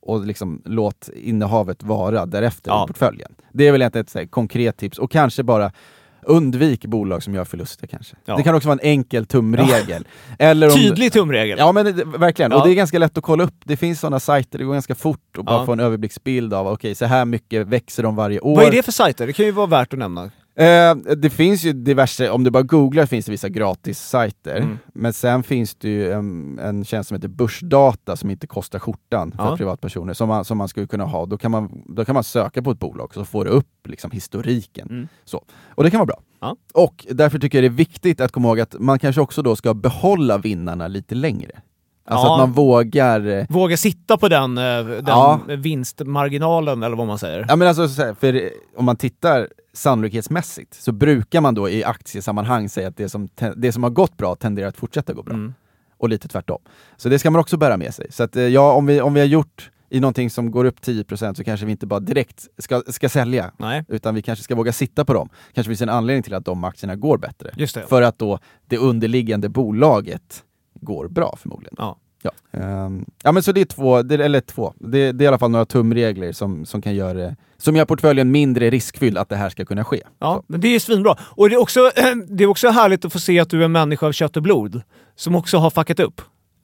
[0.00, 2.84] och liksom låt innehavet vara därefter Ja.
[2.84, 3.34] i portföljen.
[3.52, 5.72] Det är väl ett så här, konkret tips, och kanske bara
[6.22, 8.16] undvik bolag som gör förluster kanske.
[8.24, 8.36] Ja.
[8.36, 10.06] Det kan också vara en enkel tumregel.
[10.38, 11.58] Eller om, Tydlig tumregel.
[11.58, 13.54] Ja men det, verkligen, och det är ganska lätt att kolla upp.
[13.64, 16.94] Det finns sådana sajter, det går ganska fort att bara få en överblicksbild av okej,
[16.94, 18.56] så här mycket växer de varje år.
[18.56, 19.26] Vad är det för sajter?
[19.26, 20.30] Det kan ju vara värt att nämna.
[20.54, 24.56] Eh, det finns ju diverse, om du bara googlar finns det vissa gratis-sajter.
[24.56, 24.78] Mm.
[24.94, 29.32] Men sen finns det ju en, en tjänst som heter Börsdata som inte kostar skjortan
[29.32, 29.56] för Ja.
[29.56, 31.26] privatpersoner, som man, som man skulle kunna ha.
[31.26, 34.10] Då kan man, då kan man söka på ett bolag så får du upp liksom,
[34.10, 34.88] historiken.
[34.90, 35.08] Mm.
[35.24, 35.44] Så.
[35.68, 36.20] Och det kan vara bra.
[36.40, 36.56] Ja.
[36.74, 39.56] Och därför tycker jag det är viktigt att komma ihåg att man kanske också då
[39.56, 41.60] ska behålla vinnarna lite längre.
[42.04, 42.34] Alltså Ja.
[42.34, 45.40] att man vågar eh, Våga sitta på den, eh, den Ja.
[45.48, 47.44] vinstmarginalen eller vad man säger.
[47.48, 52.88] Ja men alltså, för om man tittar sannolikhetsmässigt så brukar man då i aktiesammanhang säga
[52.88, 55.34] att det som, det som har gått bra tenderar att fortsätta gå bra.
[55.34, 55.54] Mm.
[55.98, 56.58] Och lite tvärtom.
[56.96, 58.06] Så det ska man också bära med sig.
[58.12, 60.80] Så att eh, ja, om vi, om vi har gjort i någonting som går upp
[60.80, 63.52] 10% så kanske vi inte bara direkt ska, ska sälja.
[63.56, 63.84] Nej.
[63.88, 65.28] Utan vi kanske ska våga sitta på dem.
[65.54, 67.66] Kanske finns en anledning till att de aktierna går bättre.
[67.88, 70.42] För att då det underliggande bolaget
[70.82, 71.74] går bra förmodligen.
[71.78, 71.96] Ja.
[72.22, 72.30] Ja.
[72.50, 75.38] Ehm, ja men så det är två, det, eller två, det, det är i alla
[75.38, 79.50] fall några tumregler som, som kan göra som gör portföljen mindre riskfylld att det här
[79.50, 80.02] ska kunna ske.
[80.18, 81.16] Ja, men det är svinbra.
[81.20, 81.90] Och det är, också,
[82.28, 84.42] det är också härligt att få se att du är en människa av kött och
[84.42, 84.82] blod,
[85.16, 86.20] som också har fuckat upp.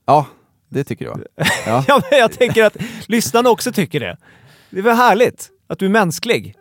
[0.06, 0.26] Ja,
[0.68, 1.22] det tycker jag.
[1.66, 1.84] Ja.
[1.88, 2.76] Ja, men jag tänker att
[3.06, 4.16] lyssnarna också tycker det.
[4.70, 6.54] Det är väl härligt att du är mänsklig.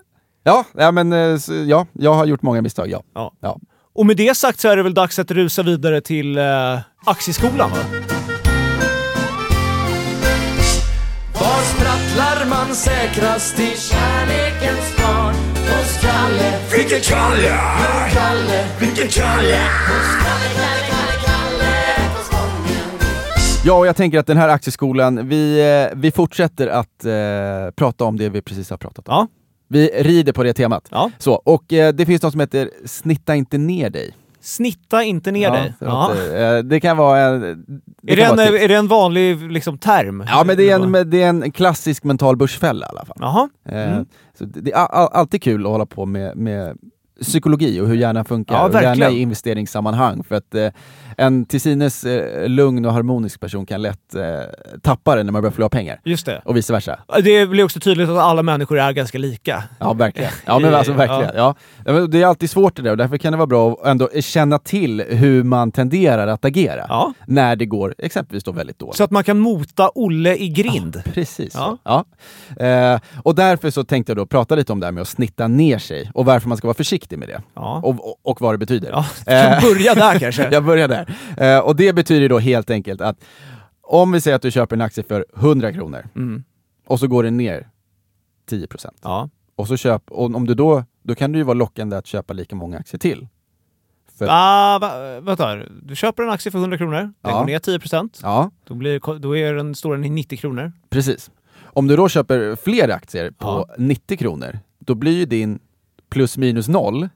[0.44, 3.04] Ja, ja men eh, ja, jag har gjort många misstag, ja.
[3.14, 3.34] Ja.
[3.40, 3.60] ja.
[3.98, 7.72] Och med det sagt så är det väl dags att rusa vidare till eh, Aktieskolan
[7.72, 7.78] va?
[11.34, 15.36] Var sprattlar man säkrast i kärlekens barn?
[15.56, 16.54] Hos Kalle.
[16.72, 17.60] Vilken Kalle?
[18.14, 18.66] Kalle.
[18.80, 19.60] Vilken Kalle?
[19.88, 23.00] Hos Kalle, Kalle, Kalle, Kalle på Spången.
[23.66, 25.60] Ja, och jag tänker att den här aktieskolan, vi,
[25.92, 27.12] eh, vi fortsätter att eh,
[27.76, 29.14] prata om det vi precis har pratat om.
[29.14, 29.28] Ja.
[29.68, 30.88] Vi rider på det temat.
[30.92, 31.12] Ja.
[31.18, 34.14] Så, och eh, det finns något som heter Snitta inte ner dig.
[34.42, 35.74] Snitta inte ner Ja, dig.
[35.80, 36.08] det, Ja.
[36.10, 37.44] låter, eh, det kan vara en...
[38.08, 38.64] Är, det en, tips.
[38.64, 40.24] är det en vanlig liksom, term?
[40.28, 43.18] Ja, men det är en, det är en klassisk mental börsfälla i alla fall.
[43.20, 43.50] Jaha.
[43.70, 44.06] Eh, Mm.
[44.38, 44.78] så det, det är
[45.18, 46.78] alltid kul att hålla på med, med
[47.22, 48.56] psykologi och hur hjärnan funkar.
[48.56, 50.24] Ja, och gärna i investeringssammanhang.
[50.24, 50.68] För att eh,
[51.20, 54.22] en till synes eh, lugn och harmonisk person kan lätt eh,
[54.84, 56.00] tappa det när man börjar förlora pengar.
[56.04, 56.42] Just det.
[56.46, 57.00] Och vice versa.
[57.24, 59.64] Det blir också tydligt att alla människor är ganska lika.
[59.80, 60.32] Ja, verkligen.
[60.46, 61.36] Ja, men alltså verkligen.
[61.36, 61.56] Ja.
[61.86, 61.94] Ja.
[61.94, 64.10] Ja, Det är alltid svårt det där och därför kan det vara bra att ändå
[64.22, 66.86] känna till hur man tenderar att agera.
[66.90, 67.14] Ja.
[67.28, 68.96] När det går exempelvis då väldigt dåligt.
[68.96, 71.02] Så att man kan mota Olle i grind.
[71.14, 71.54] Precis.
[71.56, 71.78] Ja.
[71.84, 72.06] Ja.
[72.66, 75.48] Eh, och därför så tänkte jag då prata lite om det här med att snitta
[75.48, 77.42] ner sig och varför man ska vara försiktig med det.
[77.56, 77.82] Ja.
[77.84, 78.90] Och, och, och vad det betyder.
[78.92, 80.50] Ja, kan börja där kanske.
[80.52, 81.07] jag börjar där.
[81.38, 83.24] Eh, och det betyder då helt enkelt att
[83.82, 86.44] om vi säger att du köper en aktie för 100 kronor Mm.
[86.88, 87.70] och så går den ner
[88.50, 88.68] 10
[89.04, 89.30] Ja.
[89.56, 92.34] Och så köp, och om du då, då kan det ju vara lockande att köpa
[92.34, 93.28] lika många aktier till.
[94.18, 97.40] För, Ah, va, vänta, du köper en aktie för 100 kronor, den Ja.
[97.40, 97.80] går ner 10
[98.22, 100.72] ja, då, blir, då är den, står den i 90 kronor.
[100.90, 101.32] precis.
[101.64, 103.76] Om du då köper fler aktier på Ja.
[103.78, 105.60] 90 kronor, då blir ju din
[106.10, 107.10] plus minus noll,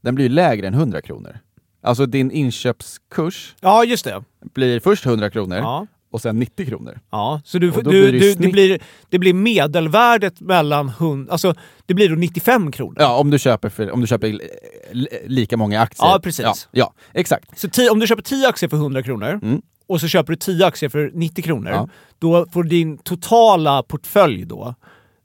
[0.00, 1.38] den blir lägre än 100 kronor.
[1.82, 4.24] Alltså din inköpskurs Ja, just det.
[4.54, 5.86] blir först 100 kronor Ja.
[6.10, 7.00] och sen 90 kronor.
[7.10, 10.40] Ja, så du, Och då du, blir det du, det, snitt- blir, det blir medelvärdet
[10.40, 11.54] mellan 100, alltså
[11.86, 12.96] det blir då 95 kronor.
[12.98, 14.48] Ja, om du köper, för, om du köper li-
[14.92, 16.06] li- lika många aktier.
[16.06, 16.44] Ja, precis.
[16.44, 17.58] Ja, ja exakt.
[17.60, 19.62] Så ti, om du köper 10 aktier för 100 kronor Mm.
[19.86, 21.88] och så köper du 10 aktier för 90 kronor, Ja.
[22.18, 24.74] då får din totala portfölj då,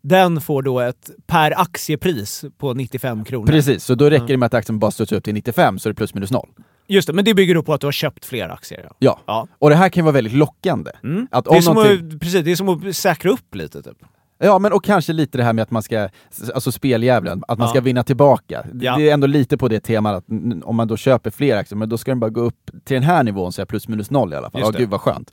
[0.07, 3.47] den får då ett per aktiepris på 95 kronor.
[3.47, 5.93] Precis, så då räcker det med att aktien bara studsar upp till 95 så är
[5.93, 6.49] det plus minus noll.
[6.87, 8.81] Just det, men det bygger då på att du har köpt fler aktier.
[8.83, 8.95] Ja.
[8.99, 9.19] Ja.
[9.25, 9.47] Ja.
[9.59, 10.91] Och det här kan ju vara väldigt lockande.
[11.03, 11.27] Mm.
[11.31, 13.81] Att Det, är om som någonting- att, precis, det är som att säkra upp lite.
[13.81, 13.97] Typ.
[14.39, 16.09] Ja, men och kanske lite det här med att man ska,
[16.53, 17.71] alltså speldjävulen, att man Ja.
[17.71, 18.65] ska vinna tillbaka.
[18.81, 18.97] Ja.
[18.97, 20.25] Det är ändå lite på det temat att
[20.63, 23.03] om man då köper fler aktier, men då ska den bara gå upp till den
[23.03, 24.61] här nivån, så plus minus noll i alla fall.
[24.61, 25.31] Ja, gud vad skönt.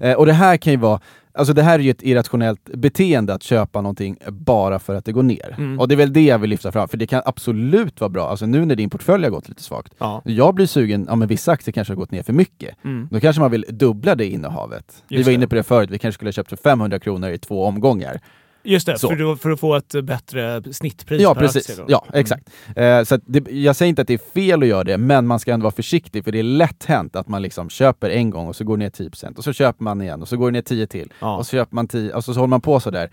[0.00, 1.00] Eh, och det här kan ju vara,
[1.34, 5.12] alltså det här är ju ett irrationellt beteende att köpa någonting bara för att det
[5.12, 5.54] går ner.
[5.58, 5.80] Mm.
[5.80, 8.28] Och det är väl det jag vill lyfta fram, för det kan absolut vara bra,
[8.28, 9.94] alltså nu när din portfölj har gått lite svagt.
[9.98, 10.22] Ja.
[10.24, 12.84] Jag blir sugen, ja men vissa aktier kanske har gått ner för mycket.
[12.84, 13.08] Mm.
[13.10, 15.02] Då kanske man vill dubbla det innehavet.
[15.08, 15.34] vi Just var det.
[15.34, 18.20] inne på det förut, vi kanske skulle ha köpt för 500 kronor i två omgångar.
[18.64, 21.70] Just det, för, för att få ett bättre snittpris Ja, per precis.
[21.70, 21.84] aktie.
[21.84, 21.92] Då.
[21.92, 22.50] Ja, exakt.
[22.76, 25.38] Eh, så det, jag säger inte att det är fel att göra det, men man
[25.38, 28.48] ska ändå vara försiktig, för det är lätt hänt att man liksom köper en gång
[28.48, 30.52] och så går det ner 10% och så köper man igen och så går det
[30.52, 31.36] ner 10 till Ja.
[31.36, 33.10] och så köper man 10 och så, så håller man på sådär.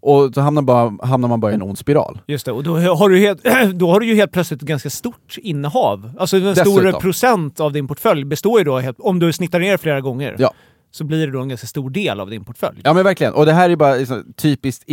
[0.00, 2.18] Och så hamnar, bara, hamnar man bara i en ond spiral.
[2.26, 3.42] Just det, och då har, du helt,
[3.74, 6.10] då har du ju helt plötsligt ett ganska stort innehav.
[6.18, 9.76] Alltså en stor procent av din portfölj består ju då, helt, om du snittar ner
[9.76, 10.52] flera gånger, Ja.
[10.96, 12.80] Så blir det då en ganska stor del av din portfölj.
[12.84, 14.84] Ja men verkligen, och det här är bara liksom, typiskt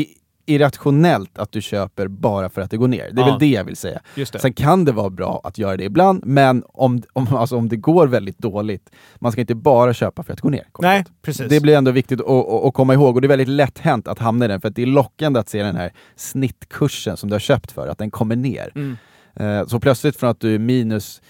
[0.45, 3.11] irrationellt att du köper bara för att det går ner.
[3.11, 3.31] Det är Ja.
[3.31, 3.99] väl det jag vill säga.
[4.15, 4.39] Just det.
[4.39, 7.75] Sen kan det vara bra att göra det ibland, men om, om, alltså om det
[7.75, 10.65] går väldigt dåligt, man ska inte bara köpa för att gå ner.
[10.71, 11.49] kort Nej, precis.
[11.49, 12.27] Det blir ändå viktigt att,
[12.65, 14.75] att, komma ihåg och det är väldigt lätt hänt att hamna i den för att
[14.75, 18.11] det är lockande att se den här snittkursen som du har köpt för, att den
[18.11, 18.71] kommer ner.
[18.75, 18.97] Mm.
[19.35, 21.21] Eh, så plötsligt från att du är minus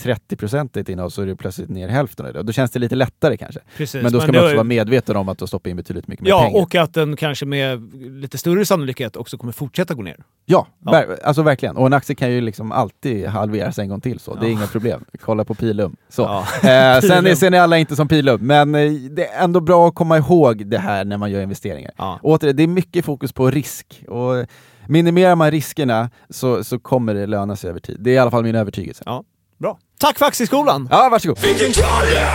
[0.00, 2.42] 30% i ditt innehav så är du plötsligt ner hälften av det.
[2.42, 3.60] Då känns det lite lättare kanske.
[3.76, 5.46] Precis, men då ska men man det också är- vara medveten om att du har
[5.46, 6.62] stoppat in betydligt mycket mer Ja, pengar.
[6.62, 10.16] och att den kanske med lite större sannolikhet också kommer fortsätta gå ner.
[10.44, 10.90] Ja, Ja.
[10.90, 11.76] Ver alltså verkligen.
[11.76, 14.34] Och en aktie kan ju liksom alltid halveras en gång till så.
[14.34, 14.52] Det är Ja.
[14.52, 15.04] inga problem.
[15.20, 15.96] Kolla på Pilum.
[16.08, 16.22] Så.
[16.22, 16.46] Ja.
[16.68, 19.88] Eh, sen, är, sen är alla inte som Pilum, men eh, det är ändå bra
[19.88, 21.92] att komma ihåg det här när man gör investeringar.
[21.96, 22.18] Ja.
[22.22, 24.04] Återigen, det är mycket fokus på risk.
[24.08, 24.46] Och
[24.88, 27.96] minimerar man riskerna så, så kommer det löna sig över tid.
[28.00, 29.02] Det är i alla fall min övertygelse.
[29.06, 29.24] Ja,
[29.62, 29.78] bra.
[29.98, 30.88] Tack för Aktieskolan!
[30.90, 31.38] Ja, varsågod!
[31.38, 32.26] Vilken Kalle!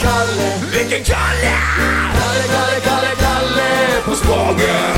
[0.00, 0.48] Kalle!
[0.72, 1.52] Vilken Kalle!
[2.18, 4.96] Kalle, Kalle, Kalle, Kalle på Spången!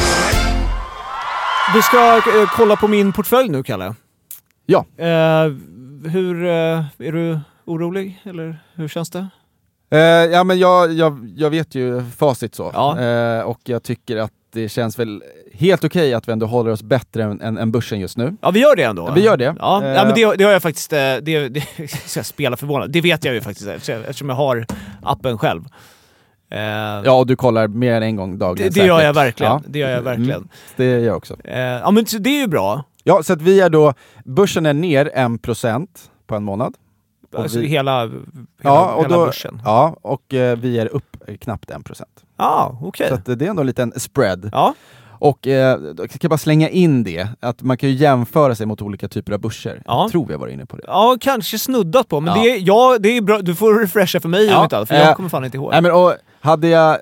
[1.74, 3.95] Vi ska eh, kolla på min portfölj nu, Kalle.
[4.66, 4.85] Ja.
[4.99, 5.53] Eh,
[6.11, 9.28] hur, eh, är du orolig, eller hur känns det?
[9.91, 12.70] Eh, ja, men jag, jag, jag vet ju facit så.
[12.74, 13.01] Ja.
[13.01, 16.82] Eh, och jag tycker att det känns väl helt okej att vi ändå håller oss
[16.82, 18.36] bättre än, än, än börsen just nu.
[18.40, 19.12] Ja, vi gör det ändå.
[19.14, 19.55] Vi gör det.
[19.59, 20.92] Ja, Eh, ja men det, det har jag faktiskt...
[20.92, 21.61] eh, Det, det,
[22.07, 22.90] så jag spelar förvånad.
[22.90, 24.66] Det vet jag ju faktiskt eftersom jag- har
[25.02, 25.64] appen själv.
[26.50, 26.61] Eh,
[27.05, 29.52] Ja, och du kollar mer än en gång dagligen det, det gör jag verkligen.
[29.52, 29.62] Ja.
[29.66, 30.30] Det gör jag verkligen.
[30.36, 31.36] Mm, det gör jag också.
[31.44, 32.84] Eh, ja, men så det är ju bra.
[33.05, 33.94] Ja, så att vi är då,
[34.24, 35.86] börsen är ner 1%
[36.26, 36.74] på en månad.
[37.36, 38.12] Alltså vi- hela, hela,
[38.62, 39.61] ja, och hela då, börsen.
[39.64, 42.02] Ja, och eh, vi är upp eh, knappt 1%.
[42.37, 43.09] Ah, okej.
[43.09, 44.51] Så att, det är ändå en liten spread.
[44.53, 44.74] Ja.
[45.18, 48.82] Och eh, ska jag bara slänga in det, att man kan ju jämföra sig mot
[48.82, 49.82] olika typer av börser.
[49.87, 50.03] Ja.
[50.03, 50.82] Jag tror vi har varit inne på det.
[50.87, 52.43] Ja, kanske snuddat på, men Ja.
[52.43, 53.39] det, är, ja, det är bra.
[53.39, 55.70] Du får refresha för mig om inte för jag eh, kommer fan inte ihåg.
[55.70, 56.99] Nej, men, och hade jag,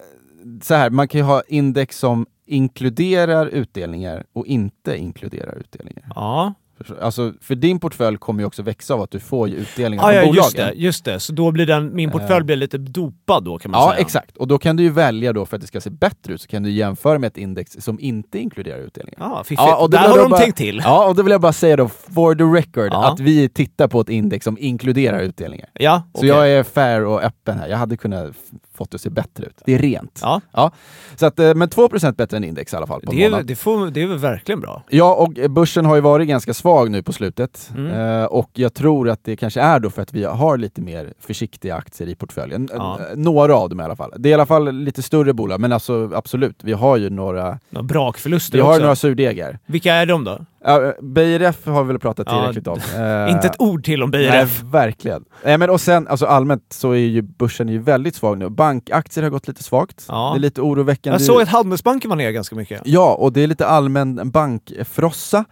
[0.62, 6.04] så här, man kan ju ha index som inkluderar utdelningar och inte inkluderar utdelningar.
[6.14, 6.54] Ja.
[7.00, 10.14] Alltså, för din portfölj kommer ju också växa av att du får utdelningar Ah, från
[10.16, 10.36] ja, bolagen.
[10.44, 11.20] just det, just det.
[11.20, 12.44] Så då blir den, min portfölj Eh.
[12.44, 14.00] blir lite dopad då kan man Ja, säga.
[14.00, 14.36] exakt.
[14.36, 16.48] Och då kan du ju välja då för att det ska se bättre ut, så
[16.48, 19.18] kan du jämföra med ett index som inte inkluderar utdelningar.
[19.20, 19.60] Ja, fiffigt.
[19.60, 20.80] Ja, och Där har de bara- tänkt till.
[20.84, 23.12] Ja, och då vill jag bara säga då, for the record, Ja.
[23.12, 25.68] att vi tittar på ett index som inkluderar utdelningar.
[25.72, 26.28] Ja, Så okej.
[26.28, 27.68] jag är fair och öppen här.
[27.68, 28.30] Jag hade kunnat
[28.74, 29.62] fått det att se bättre ut.
[29.64, 30.18] Det är rent.
[30.22, 30.70] Ja.
[31.16, 33.90] Så att, eh, men 2% bättre än index i alla fall Det är, det, får,
[33.90, 34.82] det är väl verkligen bra.
[34.88, 37.70] Ja, och eh, börsen har ju varit ganska svag nu på slutet.
[37.76, 38.20] Mm.
[38.20, 41.14] Eh, och jag tror att det kanske är då för att vi har lite mer
[41.20, 42.68] försiktiga aktier i portföljen.
[42.72, 42.98] Ja.
[43.00, 44.12] Eh, Några av dem i alla fall.
[44.18, 47.58] Det är i alla fall lite större bolag, men alltså absolut, vi har ju några,
[47.70, 48.80] Några brakförluster vi har också.
[48.82, 49.58] några surdegar.
[49.66, 50.38] Vilka är de då?
[50.64, 52.78] Ja, BRF har vi väl pratat Ja, tillräckligt om.
[53.02, 54.28] Eh, Inte ett ord till om BRF.
[54.62, 55.24] Nej, verkligen.
[55.44, 58.48] Nej, men och sen, alltså allmänt så är ju börsen ju väldigt svag nu.
[58.50, 60.04] Bankaktier har gått lite svagt.
[60.08, 60.30] Ja.
[60.34, 61.14] Det är lite oroväckande.
[61.14, 62.82] Jag såg att Handelsbanken var ner ganska mycket.
[62.84, 65.44] Ja, och det är lite allmän bankfrossa.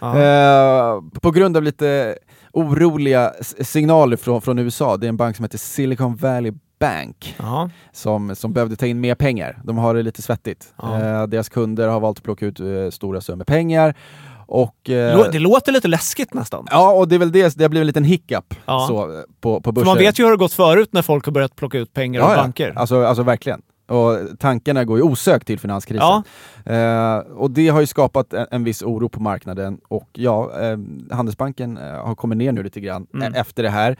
[0.00, 0.18] Ja.
[0.18, 2.16] Eh, på grund av lite
[2.52, 4.96] oroliga signaler från, från USA.
[4.96, 7.70] Det är en bank som heter Silicon Valley Bank Ja.
[7.92, 9.60] som, som behövde ta in mer pengar.
[9.64, 10.74] De har det lite svettigt.
[10.82, 11.00] Ja.
[11.00, 13.94] Eh, deras kunder har valt att plocka ut eh, stora summor pengar.
[14.54, 16.66] Och, eh, Det låter lite läskigt nästan.
[16.70, 18.84] Ja, och det är väl det, det har blivit en liten hiccup Ja.
[18.88, 19.86] så, på, på För börsen.
[19.86, 22.36] man vet ju hur det gått förut när folk har börjat plocka ut pengar ur
[22.36, 22.72] banker.
[22.76, 23.62] Alltså, alltså verkligen.
[23.88, 26.22] Och tankarna går ju osökt till finanskrisen.
[26.66, 30.78] Eh, och det har ju skapat en, en viss oro på marknaden och ja, eh,
[31.16, 33.34] Handelsbanken eh, har kommit ner nu lite grann Mm.
[33.34, 33.96] eh, efter det här.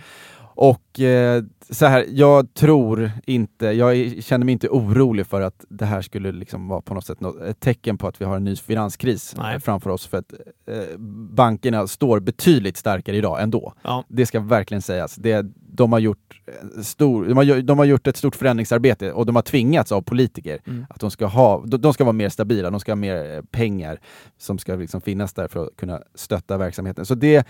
[0.63, 5.85] Och eh, så här, jag tror inte, jag känner mig inte orolig för att det
[5.85, 8.45] här skulle liksom vara på något sätt något, ett tecken på att vi har en
[8.45, 9.55] ny finanskris Nej.
[9.55, 10.07] eh, framför oss.
[10.07, 10.33] För att
[10.67, 10.99] eh,
[11.35, 13.73] bankerna står betydligt starkare idag ändå.
[13.83, 14.05] Ja.
[14.09, 15.17] Det ska verkligen sägas.
[15.17, 16.41] Det, de, har gjort
[16.77, 20.03] en stor, de, har, de har gjort ett stort förändringsarbete och de har tvingats av
[20.03, 20.87] politiker Mm.
[20.91, 23.43] att de ska, ha, de, de ska vara mer stabila, de ska ha mer eh,
[23.51, 24.01] pengar
[24.39, 27.07] som ska liksom finnas där för att kunna stötta verksamheten.
[27.07, 27.47] Så det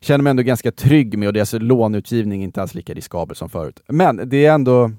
[0.00, 3.48] känner mig ändå ganska trygg med och deras låneutgivning är inte alls lika riskabel som
[3.48, 3.80] förut.
[3.88, 4.90] Men det är ändå,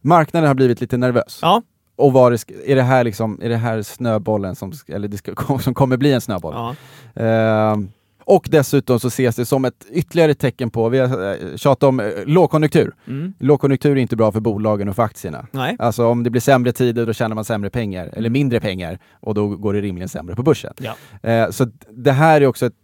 [0.00, 1.38] marknaden har blivit lite nervös.
[1.42, 1.62] Ja.
[1.96, 5.58] Och var det, är, det här liksom, är det här snöbollen som, eller det ska,
[5.60, 6.54] som kommer bli en snöboll?
[6.54, 6.74] Ja.
[7.22, 7.88] Ehm,
[8.26, 12.00] och dessutom så ses det som ett ytterligare tecken på, vi har eh, tjatat om
[12.00, 12.94] eh, lågkonjunktur.
[13.06, 13.34] Mm.
[13.38, 15.46] Lågkonjunktur är inte bra för bolagen och för aktierna.
[15.50, 15.76] Nej.
[15.78, 19.34] Alltså om det blir sämre tider då tjänar man sämre pengar, eller mindre pengar, och
[19.34, 20.74] då går det rimligen sämre på börsen.
[20.76, 20.94] Ja.
[21.30, 22.74] Eh, så det här är också ett,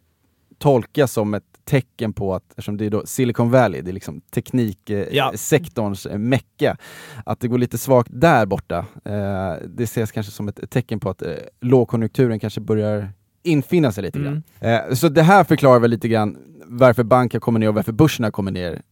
[0.59, 4.15] tolkas som ett tecken på att, eftersom det är då Silicon Valley, det är liksom
[4.15, 4.31] Ja.
[4.35, 6.77] tekniksektorns eh, mecka,
[7.25, 8.79] att det går lite svagt där borta.
[9.05, 13.09] Eh, det ses kanske som ett tecken på att eh, lågkonjunkturen kanske börjar
[13.43, 14.33] infinna sig lite Mm.
[14.61, 14.81] grann.
[14.89, 16.37] Eh, så det här förklarar väl lite grann
[16.67, 18.83] varför banken kommer ner och varför börserna kommer ner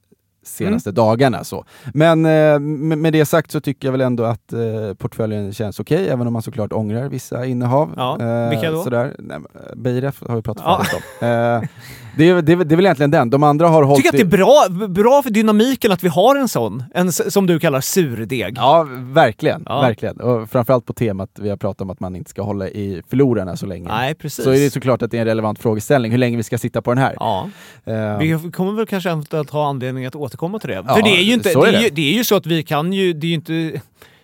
[0.43, 1.45] senaste dagarna.
[1.45, 1.65] Så.
[1.95, 6.09] Men eh, med, det sagt så tycker jag väl ändå att eh, portföljen känns okej,
[6.09, 7.93] även om man såklart ångrar vissa innehav.
[7.97, 8.83] Ja, Eh, vilka då?
[8.83, 9.15] Sådär.
[9.19, 9.39] Nej,
[9.77, 10.85] Beiref har vi pratat Ja.
[10.85, 11.29] färdigt om.
[11.29, 11.69] Eh,
[12.17, 13.31] det, är, det, är, det är väl egentligen den.
[13.31, 13.97] De andra har hållit...
[14.05, 14.39] tycker att det är
[14.79, 18.55] bra, bra för dynamiken att vi har en sån, en som du kallar surdeg.
[18.57, 19.63] Ja, verkligen.
[19.67, 19.81] Ja.
[19.81, 20.21] verkligen.
[20.21, 23.57] Och framförallt på temat vi har pratat om att man inte ska hålla i förlorarna
[23.57, 23.89] så länge.
[23.89, 24.45] Nej, precis.
[24.45, 26.83] Så är det såklart att det är en relevant frågeställning, hur länge vi ska sitta
[26.83, 27.17] på den här.
[27.21, 27.49] Ja.
[27.85, 30.75] Eh, Vi kommer väl kanske eventuellt ha anledning att återkomma till det.
[30.75, 31.83] Ja, För det är ju inte, det är, det.
[31.83, 33.81] ju, det är ju så att vi kan ju, det är ju inte...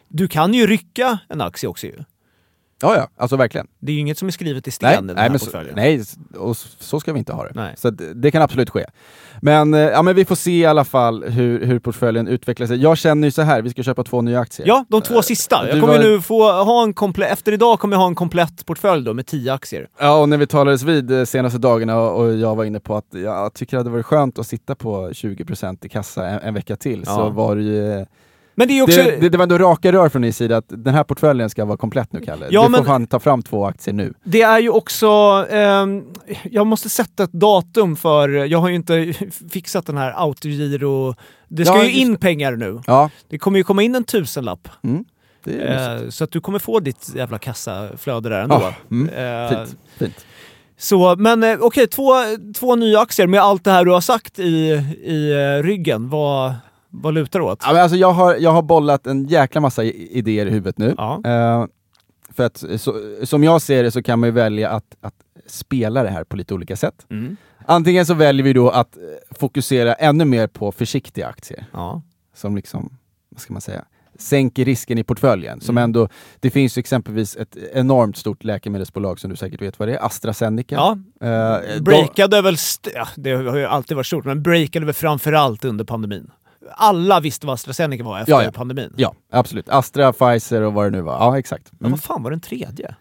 [0.09, 2.05] Du kan ju rycka en aktie också ju.
[2.85, 3.67] Ja, ja, alltså verkligen.
[3.81, 5.63] Det är ju inget som är skrivet i sten Nej, i den nej, här så,
[5.75, 6.03] nej,
[6.39, 7.53] och så ska vi inte ha det.
[7.55, 7.75] Nej.
[7.77, 8.85] Så det, det kan absolut ske.
[9.43, 12.77] Men, eh, ja, men vi får se i alla fall hur, hur portföljen utvecklar sig.
[12.83, 14.67] Jag känner ju så här, vi ska köpa två nya aktier.
[14.69, 15.63] Ja, de två sista.
[15.63, 18.15] du Jag kommer var- nu få ha en komplett, efter idag kommer jag ha en
[18.15, 19.89] komplett portfölj då med tio aktier.
[20.01, 22.97] Ja, och när vi talades vid de senaste dagarna och och jag var inne på
[22.97, 26.55] att jag tycker det hade varit skönt att sitta på 20% i kassa en, en
[26.55, 27.15] vecka till, Ja.
[27.17, 28.07] så var det ju...
[28.55, 28.97] Men det är också...
[29.03, 31.65] Det, det, det var ändå raka rör från din sida att den här portföljen ska
[31.65, 32.47] vara komplett nu, Kalle.
[32.51, 34.15] Ja, du får men- fan ta fram två aktier nu.
[34.25, 35.07] Det är ju också,
[35.51, 36.03] ehm,
[36.51, 39.15] jag måste sätta ett datum för, jag har ju inte
[39.51, 41.15] fixat den här autogiro,
[41.49, 42.81] det ska Ja, ju just in pengar nu.
[42.87, 44.69] Ja, Det kommer ju komma in en tusenlapp.
[44.85, 45.05] mm,
[45.47, 48.55] Eh, så att du kommer få ditt jävla kassaflöde där ändå.
[48.63, 49.77] Ja, mm, Eh, fint.
[49.99, 50.27] fint.
[50.79, 52.13] Så, men eh, okej, två,
[52.57, 54.43] två nya aktier med allt det här du har sagt i,
[55.05, 56.09] i eh, ryggen.
[56.09, 56.55] Vad,
[57.03, 57.59] vad lutar det åt?
[57.67, 60.95] Ja, men alltså jag, har, jag har bollat en jäkla massa idéer i huvudet nu.
[60.99, 61.21] Ja.
[61.25, 61.67] Eh,
[62.33, 65.15] för att så, som jag ser det så kan man ju välja att, att
[65.47, 67.07] spela det här på lite olika sätt.
[67.11, 67.37] Mm.
[67.67, 69.03] Antingen så väljer vi då att eh,
[69.39, 71.65] fokusera ännu mer på försiktiga aktier.
[71.73, 72.03] Ja.
[72.35, 72.97] Som liksom,
[73.31, 73.85] vad ska man säga,
[74.19, 75.61] sänker risken i portföljen.
[75.61, 75.85] Som Mm.
[75.85, 76.09] ändå,
[76.41, 80.75] det finns exempelvis ett enormt stort läkemedelsbolag som du säkert vet vad det är, AstraZeneca.
[80.75, 80.99] Ja,
[81.75, 85.65] de- breakade väl, st- ja, det har ju alltid varit stort, men breakade väl framförallt
[85.65, 86.31] under pandemin.
[86.73, 88.51] Alla visste vad AstraZeneca var efter Ja, ja.
[88.53, 88.93] pandemin.
[88.97, 89.69] Ja, absolut.
[89.69, 91.13] Astra, Pfizer och vad det nu var.
[91.13, 91.73] Ja, exakt.
[91.73, 91.91] Men Mm.
[91.91, 92.95] vad fan var den tredje?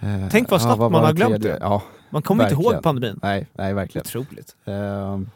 [0.00, 1.58] Eh, Tänk vad snabbt vad man har glömt det.
[1.60, 2.74] Ja, Man kommer inte verkligen.
[2.74, 3.18] ihåg pandemin.
[3.22, 4.04] Nej, nej verkligen.
[4.06, 4.56] Otroligt.
[4.64, 5.30] Ehm,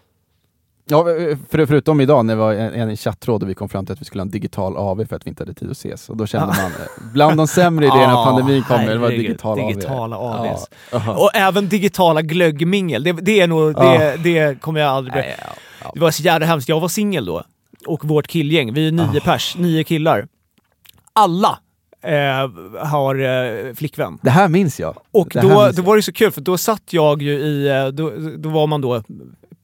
[0.89, 1.05] ja,
[1.51, 4.01] för, förutom idag när det var en, en chattråd och vi kom fram till att
[4.01, 6.09] vi skulle ha en digital AV för att vi inte hade tid att ses.
[6.09, 6.63] Och då kände Ja.
[6.63, 9.69] man, eh, bland de sämre idéerna Ja, pandemin kom, det var digital AV.
[9.69, 10.67] Digitala AVs.
[10.93, 11.17] Ja.
[11.17, 13.03] Och även digitala glöggmingel.
[13.05, 15.15] Det, det är nog, det, det kommer jag aldrig.
[15.15, 15.61] Nej, ja, ja.
[15.95, 16.69] Det var så jävla hemskt.
[16.69, 17.43] Jag var singel då.
[17.87, 20.29] Och vårt killgäng, vi är nio pers, nio killar.
[21.13, 21.59] Alla
[22.03, 22.51] eh,
[22.87, 24.19] har eh, flickvän.
[24.23, 24.97] Det här minns jag.
[25.13, 27.87] Och Det då, då var det så kul, för då satt jag ju i, eh,
[27.87, 29.03] då, då var man då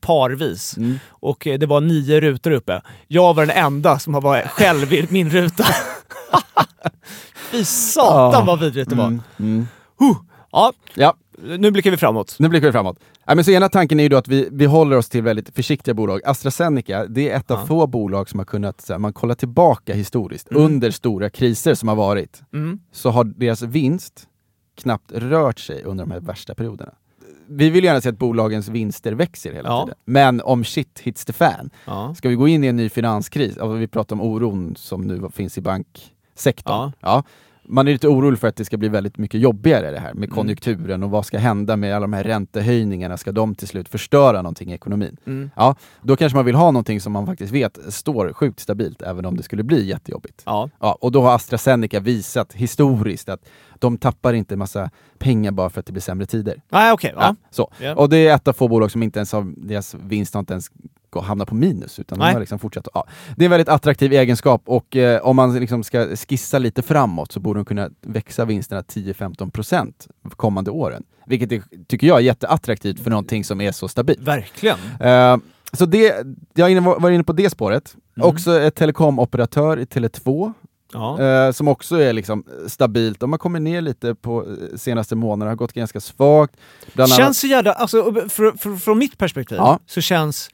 [0.00, 0.76] parvis.
[0.76, 0.98] Mm.
[1.08, 2.82] Och eh, det var nio rutor uppe.
[3.08, 5.64] Jag var den enda som var själv i min ruta.
[7.50, 8.44] Fy satan Ja.
[8.46, 9.06] vad vidrigt det var.
[9.06, 9.66] Mm, mm.
[9.98, 10.16] Huh.
[10.52, 12.36] Ja, Ja, nu blickar vi framåt.
[12.38, 12.98] nu blickar vi framåt.
[13.26, 15.54] Ja, men så ena tanken är ju då att vi, vi håller oss till väldigt
[15.54, 16.20] försiktiga bolag.
[16.24, 17.66] AstraZeneca, det är ett av Ja.
[17.66, 20.62] få bolag som har kunnat, så här, man kollar tillbaka historiskt, Mm.
[20.64, 22.78] under stora kriser som har varit, Mm.
[22.92, 24.28] så har deras vinst
[24.82, 26.92] knappt rört sig under de här värsta perioderna.
[27.46, 29.82] Vi vill gärna se att bolagens vinster växer hela Ja.
[29.84, 29.98] tiden.
[30.04, 32.14] Men om shit hits the fan, Ja.
[32.14, 35.28] ska vi gå in i en ny finanskris, alltså vi pratar om oron som nu
[35.32, 36.92] finns i banksektorn.
[37.00, 37.24] Ja.
[37.64, 40.24] Man är lite orolig för att det ska bli väldigt mycket jobbigare det här med
[40.24, 40.30] Mm.
[40.34, 44.36] konjunkturen och vad ska hända med alla de här räntehöjningarna, ska de till slut förstöra
[44.42, 45.16] någonting i ekonomin?
[45.26, 45.50] Mm.
[45.56, 49.24] Ja, då kanske man vill ha någonting som man faktiskt vet står sjukt stabilt även
[49.26, 50.42] om det skulle bli jättejobbigt.
[50.46, 50.70] Ja.
[50.80, 53.48] Ja, och då har AstraZeneca visat historiskt att
[53.78, 56.62] de tappar inte massa pengar bara för att det blir sämre tider.
[56.68, 57.12] Nej, okej.
[57.16, 57.22] ja.
[57.22, 57.72] Ja, så.
[57.80, 57.94] Ja.
[57.94, 60.52] Och det är ett av få bolag som inte ens har, deras vinst har inte
[60.52, 60.70] ens
[61.12, 62.28] gå- hamna på minus, utan Nej.
[62.28, 62.88] de har liksom fortsatt.
[62.94, 63.06] Ja.
[63.36, 67.32] Det är en väldigt attraktiv egenskap och eh, om man liksom ska skissa lite framåt
[67.32, 69.92] så borde de kunna växa vinsterna 10-15%
[70.36, 71.02] kommande åren.
[71.26, 74.20] Vilket är, tycker jag är jätteattraktivt för någonting som är så stabilt.
[74.20, 74.78] Verkligen.
[75.00, 75.36] Eh,
[75.72, 77.96] så det, jag var inne på det spåret.
[78.16, 78.28] Mm.
[78.28, 80.52] Också ett telekomoperatör i Tele2
[80.92, 81.20] Ja.
[81.22, 83.20] eh, som också är liksom stabilt.
[83.20, 86.56] De har kommit ner lite på eh, senaste månaderna, har gått ganska svagt.
[86.94, 89.78] Bland Känns så jävla, alltså, för, för, från mitt perspektiv Ja.
[89.86, 90.50] så känns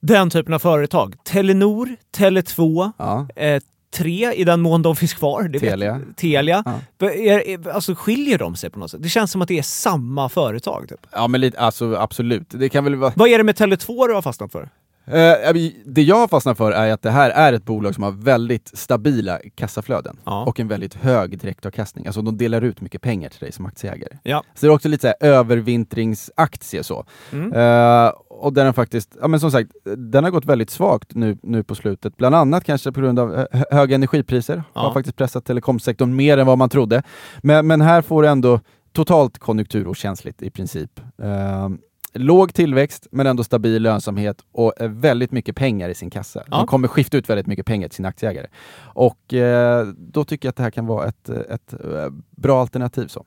[0.00, 3.28] den typen av företag, Telenor, Tele2, Ja.
[3.36, 3.62] eh,
[3.96, 5.42] tre i den mån de finns kvar.
[5.42, 6.00] Det vet- Telia.
[6.16, 6.62] Telia.
[6.98, 7.10] Ja.
[7.10, 9.02] Är, alltså skiljer de sig på något sätt?
[9.02, 10.88] Det känns som att det är samma företag.
[10.88, 11.06] Typ.
[11.12, 12.46] Ja men lite, alltså absolut.
[12.50, 13.12] Det kan väl vara...
[13.16, 14.68] Vad är det med Tele2 du har fastnat för?
[15.10, 15.54] Eh,
[15.86, 18.70] det jag har fastnat för är att det här är ett bolag som har väldigt
[18.78, 20.44] stabila kassaflöden Ja.
[20.44, 22.06] och en väldigt hög direktavkastning.
[22.06, 24.18] Alltså de delar ut mycket pengar till dig som aktieägare.
[24.22, 24.44] Ja.
[24.54, 27.04] Så det är också lite så här övervintringsaktie så.
[27.32, 27.52] Mm.
[27.52, 31.38] Eh, och den har faktiskt, ja men som sagt, den har gått väldigt svagt nu,
[31.42, 32.16] nu på slutet.
[32.16, 34.62] Bland annat kanske på grund av hö- höga energipriser.
[34.74, 34.80] Ja.
[34.80, 37.02] Har faktiskt pressat telekomsektorn mer än vad man trodde.
[37.42, 38.60] Men, men här får du ändå
[38.92, 41.00] totalt konjunkturokänsligt i princip.
[41.22, 41.68] Eh,
[42.14, 46.42] låg tillväxt men ändå stabil lönsamhet och eh, väldigt mycket pengar i sin kassa.
[46.50, 46.56] Ja.
[46.56, 48.46] De kommer skifta ut väldigt mycket pengar till sina aktieägare.
[48.80, 53.06] Och eh, då tycker jag att det här kan vara ett, ett, eh, bra alternativ.
[53.06, 53.24] Så.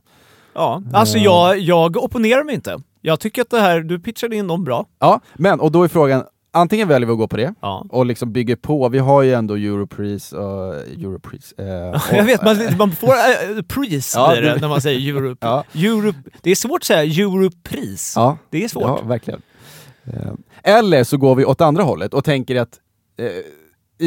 [0.53, 1.23] Ja, alltså Eh.
[1.23, 2.77] jag, jag opponerar mig inte.
[3.01, 4.85] Jag tycker att det här, du pitchade in dem bra.
[4.99, 6.23] Ja, men och då är frågan,
[6.53, 7.85] antingen väljer vi att gå på det Ja.
[7.89, 8.89] och liksom bygger på.
[8.89, 11.51] Vi har ju ändå Europris och Europris.
[11.57, 11.65] Eh,
[12.11, 15.47] jag och- vet, man, man får äh, pris Ja, det när man säger Europe.
[15.47, 15.63] Ja.
[15.73, 16.17] Europe.
[16.41, 18.13] Det är svårt att säga Europris.
[18.15, 18.83] Ja, Det är svårt.
[18.83, 19.41] Ja, verkligen.
[20.03, 20.33] Eh,
[20.63, 22.79] Eller så går vi åt andra hållet och tänker att
[23.19, 23.25] eh,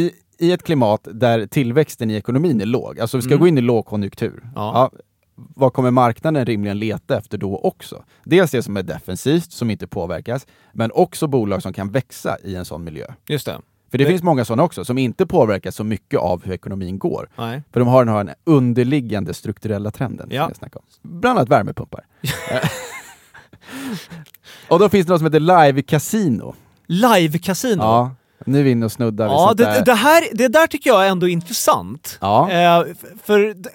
[0.01, 3.41] i, i ett klimat där tillväxten i ekonomin är låg, alltså vi ska Mm.
[3.41, 4.91] gå in i lågkonjunktur, Ja.
[5.37, 8.05] Vad kommer marknaden rimligen leta efter då också?
[8.25, 12.55] Dels det som är defensivt, som inte påverkas, men också bolag som kan växa i
[12.57, 13.07] en sån miljö.
[13.29, 13.61] Just det.
[13.91, 16.99] För det Det- finns många sådana också, som inte påverkas så mycket av hur ekonomin
[16.99, 17.29] går.
[17.39, 17.63] Nej.
[17.73, 20.51] För de har den här underliggande strukturella trenden Ja.
[20.59, 21.21] som jag om.
[21.21, 22.07] Bland annat värmepumpar.
[24.69, 26.55] och då finns det något som heter live casino.
[26.87, 27.79] Live-casino.
[27.83, 28.11] Ja,
[28.47, 29.85] nu är vi inne och snuddar Ja, sånt det, där.
[29.85, 32.19] det, här, det där tycker jag är ändå intressant.
[32.21, 32.51] Ja.
[32.51, 32.85] Eh,
[33.25, 33.71] för d-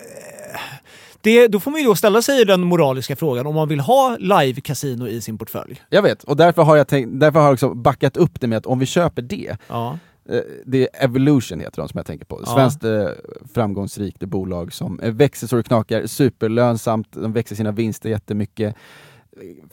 [1.22, 4.17] det, då får man ju då ställa sig den moraliska frågan om man vill ha
[4.20, 5.82] live-casino i sin portfölj.
[5.89, 8.57] Jag vet, och därför har jag, tänkt, därför har jag också backat upp det med
[8.57, 9.97] att om vi köper det, Ja.
[10.30, 12.41] eh, det är Evolution heter de som jag tänker på.
[12.45, 12.53] Ja.
[12.53, 13.07] Svenskt eh,
[13.53, 18.76] framgångsrikt bolag som eh, växer så det knakar, superlönsamt, de växer sina vinster jättemycket.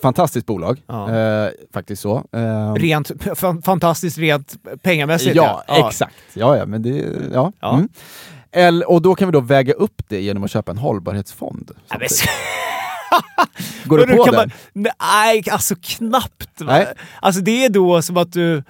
[0.03, 1.11] Fantastiskt bolag, Ja.
[1.17, 2.25] eh, faktiskt så.
[2.33, 5.37] Eh, Rent, fa- fantastiskt rent pengamässigt.
[5.37, 6.15] Ja, exakt.
[6.35, 7.53] Ja, ja, men det, ja.
[7.61, 7.75] Ja.
[7.75, 7.89] Mm.
[8.53, 11.71] Eller, och då kan vi då väga upp det genom att köpa en hållbarhetsfond.
[11.91, 12.01] Men-.
[13.85, 14.51] Går du på kan den?
[14.75, 16.61] Man, nej, alltså knappt.
[16.61, 16.73] va?
[16.73, 16.87] Nej.
[17.21, 18.63] Alltså det är då som att du...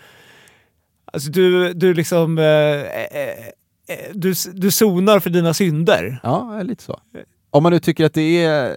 [1.13, 2.39] Alltså du, du liksom...
[2.39, 2.83] Eh, eh,
[3.89, 6.21] eh, du, du sonar för dina synder.
[6.23, 7.01] Ja, lite så.
[7.51, 8.71] Om man nu tycker att det är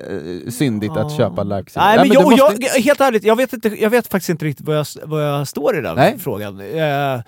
[0.46, 1.18] eh, syndigt att Ja.
[1.18, 4.08] köpa live Nej, men, du jag, måste- jag, helt ärligt, jag vet, inte, jag vet
[4.08, 6.20] faktiskt inte riktigt var jag, var jag står i den Nej.
[6.20, 6.60] frågan.
[6.60, 7.22] Eh,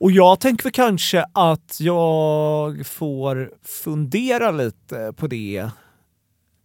[0.00, 5.70] och jag tänker väl kanske att jag får fundera lite på det.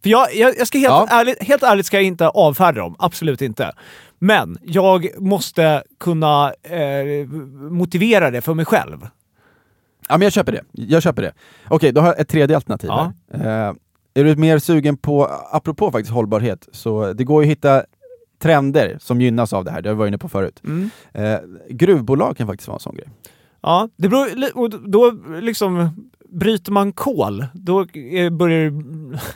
[0.02, 1.06] För jag, jag, jag ska helt, Ja.
[1.10, 3.72] ärligt, helt ärligt ska jag inte avfärda dem, absolut inte.
[4.18, 7.26] Men jag måste kunna eh,
[7.70, 9.08] motivera det för mig själv.
[10.08, 10.62] Ja, men jag köper det.
[10.72, 11.32] Jag köper det.
[11.68, 13.12] Okej, då har jag ett tredje alternativ Ja.
[13.32, 13.68] här.
[13.68, 13.74] Eh,
[14.14, 17.84] är du mer sugen på, apropå faktiskt hållbarhet, så det går ju att hitta
[18.38, 20.62] trender som gynnas av det här, det har vi varit inne på förut.
[20.64, 20.90] Mm.
[21.12, 21.38] Eh,
[21.70, 23.08] gruvbolag kan faktiskt vara en sån grej.
[23.62, 25.10] Ja, det beror, och då
[25.40, 25.90] liksom
[26.28, 28.70] bryter man kol, då är, börjar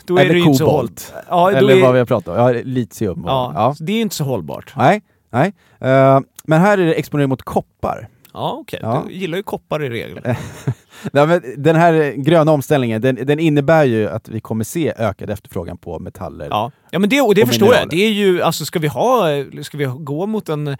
[0.07, 0.89] då är Eller det ju inte så
[1.29, 2.35] Ja, Eller är, vad vi har pratat om.
[2.35, 3.23] Ja, litium.
[3.27, 3.75] ja, ja.
[3.81, 4.73] det är inte så hållbart.
[4.77, 5.53] Nej, nej.
[5.79, 8.09] Eh, men här är det exponering mot koppar.
[8.33, 8.79] Ja, okej.
[8.83, 9.05] Ja.
[9.09, 10.21] Du gillar ju koppar i regel.
[11.13, 15.31] Nej, men den här gröna omställningen, den, den innebär ju att vi kommer se ökad
[15.31, 16.47] efterfrågan på metaller.
[16.51, 17.83] Ja, ja men det, och det Och förstår mineraler.
[17.83, 17.91] jag.
[17.99, 19.27] Det är ju, alltså ska vi ha,
[19.63, 20.77] ska vi gå mot en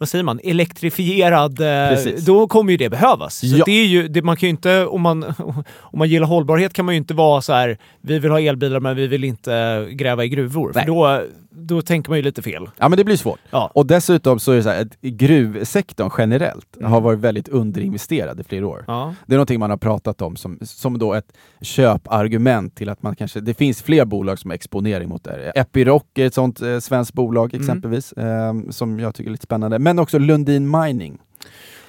[0.00, 2.24] vad säger man, elektrifierad, eh, Precis.
[2.24, 3.34] då kommer ju det behövas.
[3.38, 3.64] Så Ja.
[3.66, 5.24] det är ju, det, man kan ju inte, om man,
[5.78, 8.80] om man gillar hållbarhet kan man ju inte vara så här, vi vill ha elbilar
[8.80, 10.72] men vi vill inte gräva i gruvor.
[10.72, 11.22] För då,
[11.58, 12.68] då tänker man ju lite fel.
[12.78, 13.38] Ja men det blir svårt.
[13.50, 13.70] Ja.
[13.74, 18.44] Och dessutom så är det så här att gruvsektorn generellt har varit väldigt underinvesterad i
[18.44, 18.84] flera år.
[18.86, 19.14] Ja.
[19.26, 23.16] Det är någonting man har pratat om som, som då ett köpargument till att man
[23.16, 25.52] kanske, det finns fler bolag som har exponering mot det.
[25.54, 27.60] Epiroc är ett sånt eh, svenskt bolag Mm.
[27.60, 29.78] exempelvis, eh, som jag tycker är lite spännande.
[29.78, 31.18] Men också Lundin Mining.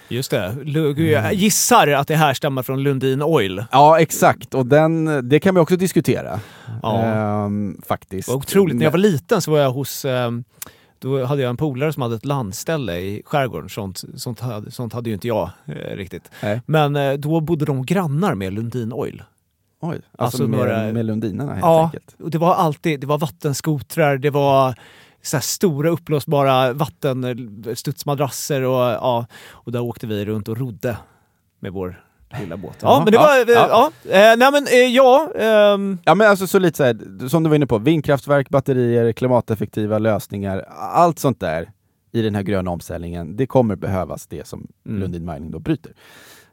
[0.10, 0.56] Just det.
[1.12, 3.64] Jag gissar att det härstammar från Lundin Oil.
[3.72, 6.40] Ja exakt, och den, det kan vi också diskutera.
[6.84, 7.02] Ja.
[7.02, 8.30] Ehm, faktiskt.
[8.30, 8.76] Otroligt.
[8.78, 10.44] När jag var liten så var jag hos ehm,
[11.00, 13.70] då hade jag en polare som hade ett landställe i skärgården.
[13.70, 16.32] Sånt, sånt, hade, sånt hade ju inte jag eh, riktigt.
[16.44, 16.62] Nej.
[16.66, 19.24] Men eh, då bodde de grannar med Lundin Oil.
[19.82, 22.16] Oj, alltså, Alltså med, några- med Lundinarna helt ja, enkelt.
[22.24, 24.76] och det var alltid det var vattenskotrar, det var
[25.22, 30.98] så stora uppblåsbara vattenstudsmadrasser och, ja, och där åkte vi runt och rodde
[31.60, 32.04] med vår
[32.40, 32.78] lilla båt.
[32.82, 33.38] Ja, men det ja, var...
[33.38, 33.92] eh, ja.
[34.04, 35.32] Ja, eh, nej men eh, ja...
[35.36, 39.12] ehm, Ja men alltså så lite så här, som du var inne på, vindkraftverk, batterier,
[39.12, 41.72] klimateffektiva lösningar, allt sånt där
[42.12, 45.00] i den här gröna omställningen, det kommer behövas det som Mm.
[45.02, 45.92] Lundin Mining då bryter.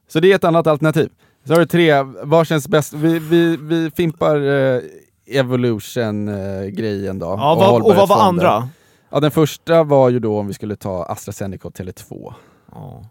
[0.09, 1.11] Så det är ett annat alternativ.
[1.45, 2.93] Så har du tre, vad känns bäst?
[2.93, 4.81] Vi, vi, vi fimpar eh,
[5.27, 7.27] Evolution-grejen då.
[7.27, 8.69] ja, vad, och vad var andra?
[9.11, 12.35] Ja, den första var ju då om vi skulle ta AstraZeneca och Tele2.
[12.73, 13.05] Ja.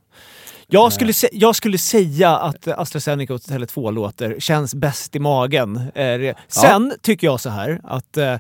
[0.67, 5.75] Jag skulle, sä- jag skulle säga att AstraZeneca och Tele2 låter känns bäst i magen.
[5.95, 8.35] Eh, Sen tycker jag så här att eh,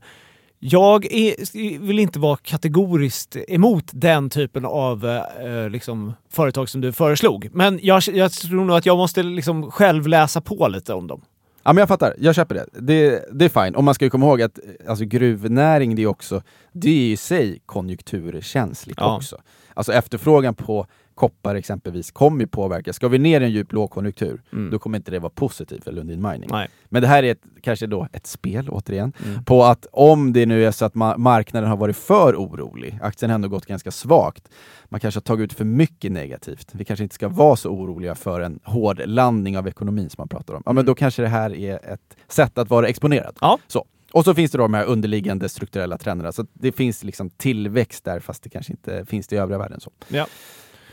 [0.59, 6.93] jag är, vill inte vara kategoriskt emot den typen av eh, liksom, företag som du
[6.93, 7.49] föreslog.
[7.53, 11.21] Men jag, jag tror nog att jag måste liksom själv läsa på lite om dem.
[11.67, 12.65] Ja men jag fattar, jag köper det.
[12.71, 13.75] Det, det är fine.
[13.75, 16.41] Och man ska ju komma ihåg att eh, alltså, gruvnäring, det är också,
[16.71, 19.15] det är i sig konjunkturkänsligt Ja.
[19.15, 19.41] också.
[19.73, 22.93] Alltså efterfrågan på koppar exempelvis kommer ju påverka.
[22.93, 24.69] Ska vi ner i en djup lågkonjunktur, Mm.
[24.71, 26.49] då kommer inte det vara positivt för Lundin Mining.
[26.51, 26.67] Nej.
[26.85, 29.43] Men det här är ett, kanske då ett spel, återigen, Mm.
[29.43, 33.29] på att om det nu är så att ma- marknaden har varit för orolig, aktien
[33.29, 34.49] har ändå gått ganska svagt,
[34.89, 36.69] man kanske har tagit ut för mycket negativt.
[36.73, 40.27] Vi kanske inte ska vara så oroliga för en hård landning av ekonomin som man
[40.27, 40.63] pratar om.
[40.65, 43.37] Ja, men då kanske det här är ett sätt att vara exponerad.
[43.41, 43.57] Ja.
[43.67, 43.85] Så.
[44.11, 48.03] Och så finns det då de här underliggande strukturella trenderna, så det finns liksom tillväxt
[48.03, 49.79] där fast det kanske inte finns det i övriga världen.
[49.79, 49.91] Så.
[50.07, 50.27] Ja.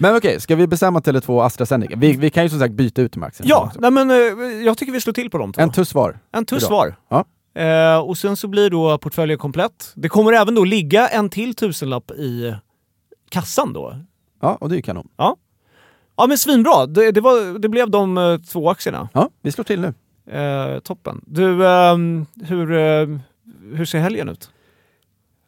[0.03, 1.97] Men okej, ska vi bestämma Tele2 och AstraZeneca?
[1.97, 4.17] Vi, vi kan ju som sagt byta ut de aktierna Ja, nej men, eh,
[4.65, 5.63] jag tycker vi slår till på de två.
[5.63, 6.19] En tuss var.
[6.33, 6.95] En tuss var.
[7.09, 7.25] Ja.
[7.63, 9.93] Eh, och sen så blir då portföljen komplett.
[9.95, 12.55] Det kommer även då ligga en till tusenlapp i
[13.29, 13.97] kassan då.
[14.41, 15.09] ja, och det är ju kanon.
[15.17, 15.37] Ja,
[16.17, 16.87] ja men svinbra.
[16.87, 19.09] Det, det, var, det blev de eh, två aktierna.
[19.13, 19.95] Ja, vi slår till nu.
[20.39, 21.21] Eh, toppen.
[21.27, 23.19] Du, ehm, hur, eh,
[23.75, 24.51] hur ser helgen ut?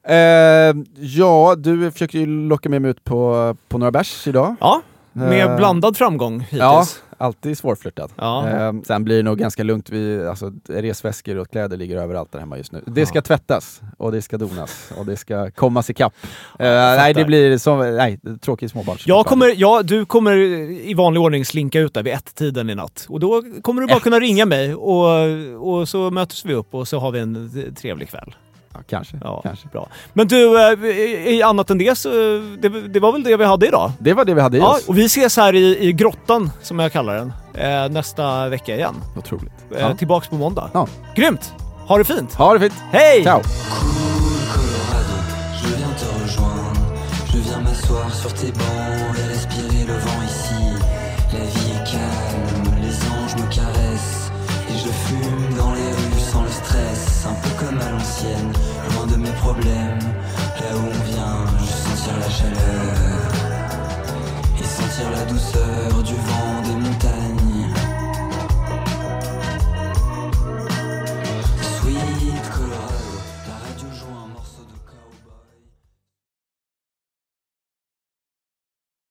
[0.07, 4.57] Eh, ja, du försöker ju locka med mig ut på, på några bärs idag.
[4.61, 4.83] Ja,
[5.13, 6.61] med Eh, blandad framgång hittills.
[6.61, 6.85] Ja,
[7.19, 8.11] alltid svårflörtat.
[8.17, 8.49] Ja.
[8.49, 9.91] Eh, sen blir det nog ganska lugnt.
[9.91, 12.83] Vi, alltså, resväskor och kläder ligger överallt där hemma just nu.
[12.87, 16.13] Det ska tvättas och det ska donas och det ska kommas ikapp.
[16.59, 19.07] Eh, nej, det blir som, nej, tråkig småbarns.
[19.07, 23.07] Jag kommer, ja, du kommer i vanlig ordning slinka ut där vid ett-tiden i natt.
[23.09, 26.89] Och då kommer du bara kunna ringa mig och, och så möts vi upp och
[26.89, 28.35] så har vi en trevlig kväll.
[28.75, 29.17] Ja, kanske.
[29.25, 29.69] Ja, kanske.
[29.69, 29.89] Bra.
[30.13, 32.09] Men du, eh, i, i annat än det så
[32.59, 33.93] det, det var väl det vi hade idag?
[33.99, 34.89] Det var det vi hade i Ja, oss.
[34.89, 38.95] och vi ses här i, i grottan, som jag kallar den, eh, nästa vecka igen.
[39.17, 39.53] Otroligt.
[39.71, 39.95] Eh, Ja.
[39.95, 40.71] Tillbaks på måndag.
[40.75, 40.87] Ja.
[41.17, 41.53] Grymt!
[41.89, 42.35] Ha det fint!
[42.35, 42.75] Ha det fint!
[42.93, 43.23] Hej!
[43.23, 43.41] Ciao!
[44.55, 45.17] Colorado,
[45.63, 46.81] je viens te rejoindre.
[47.33, 50.65] Je viens m'asseoir sur tes bancs et respirer le vent ici.
[51.33, 54.31] La vie est calme, les anges me caressent.
[54.71, 57.27] Et je fume dans les rues sans le stress.
[57.31, 58.53] Un peu comme à l'ancienne,
[59.45, 60.14] problème.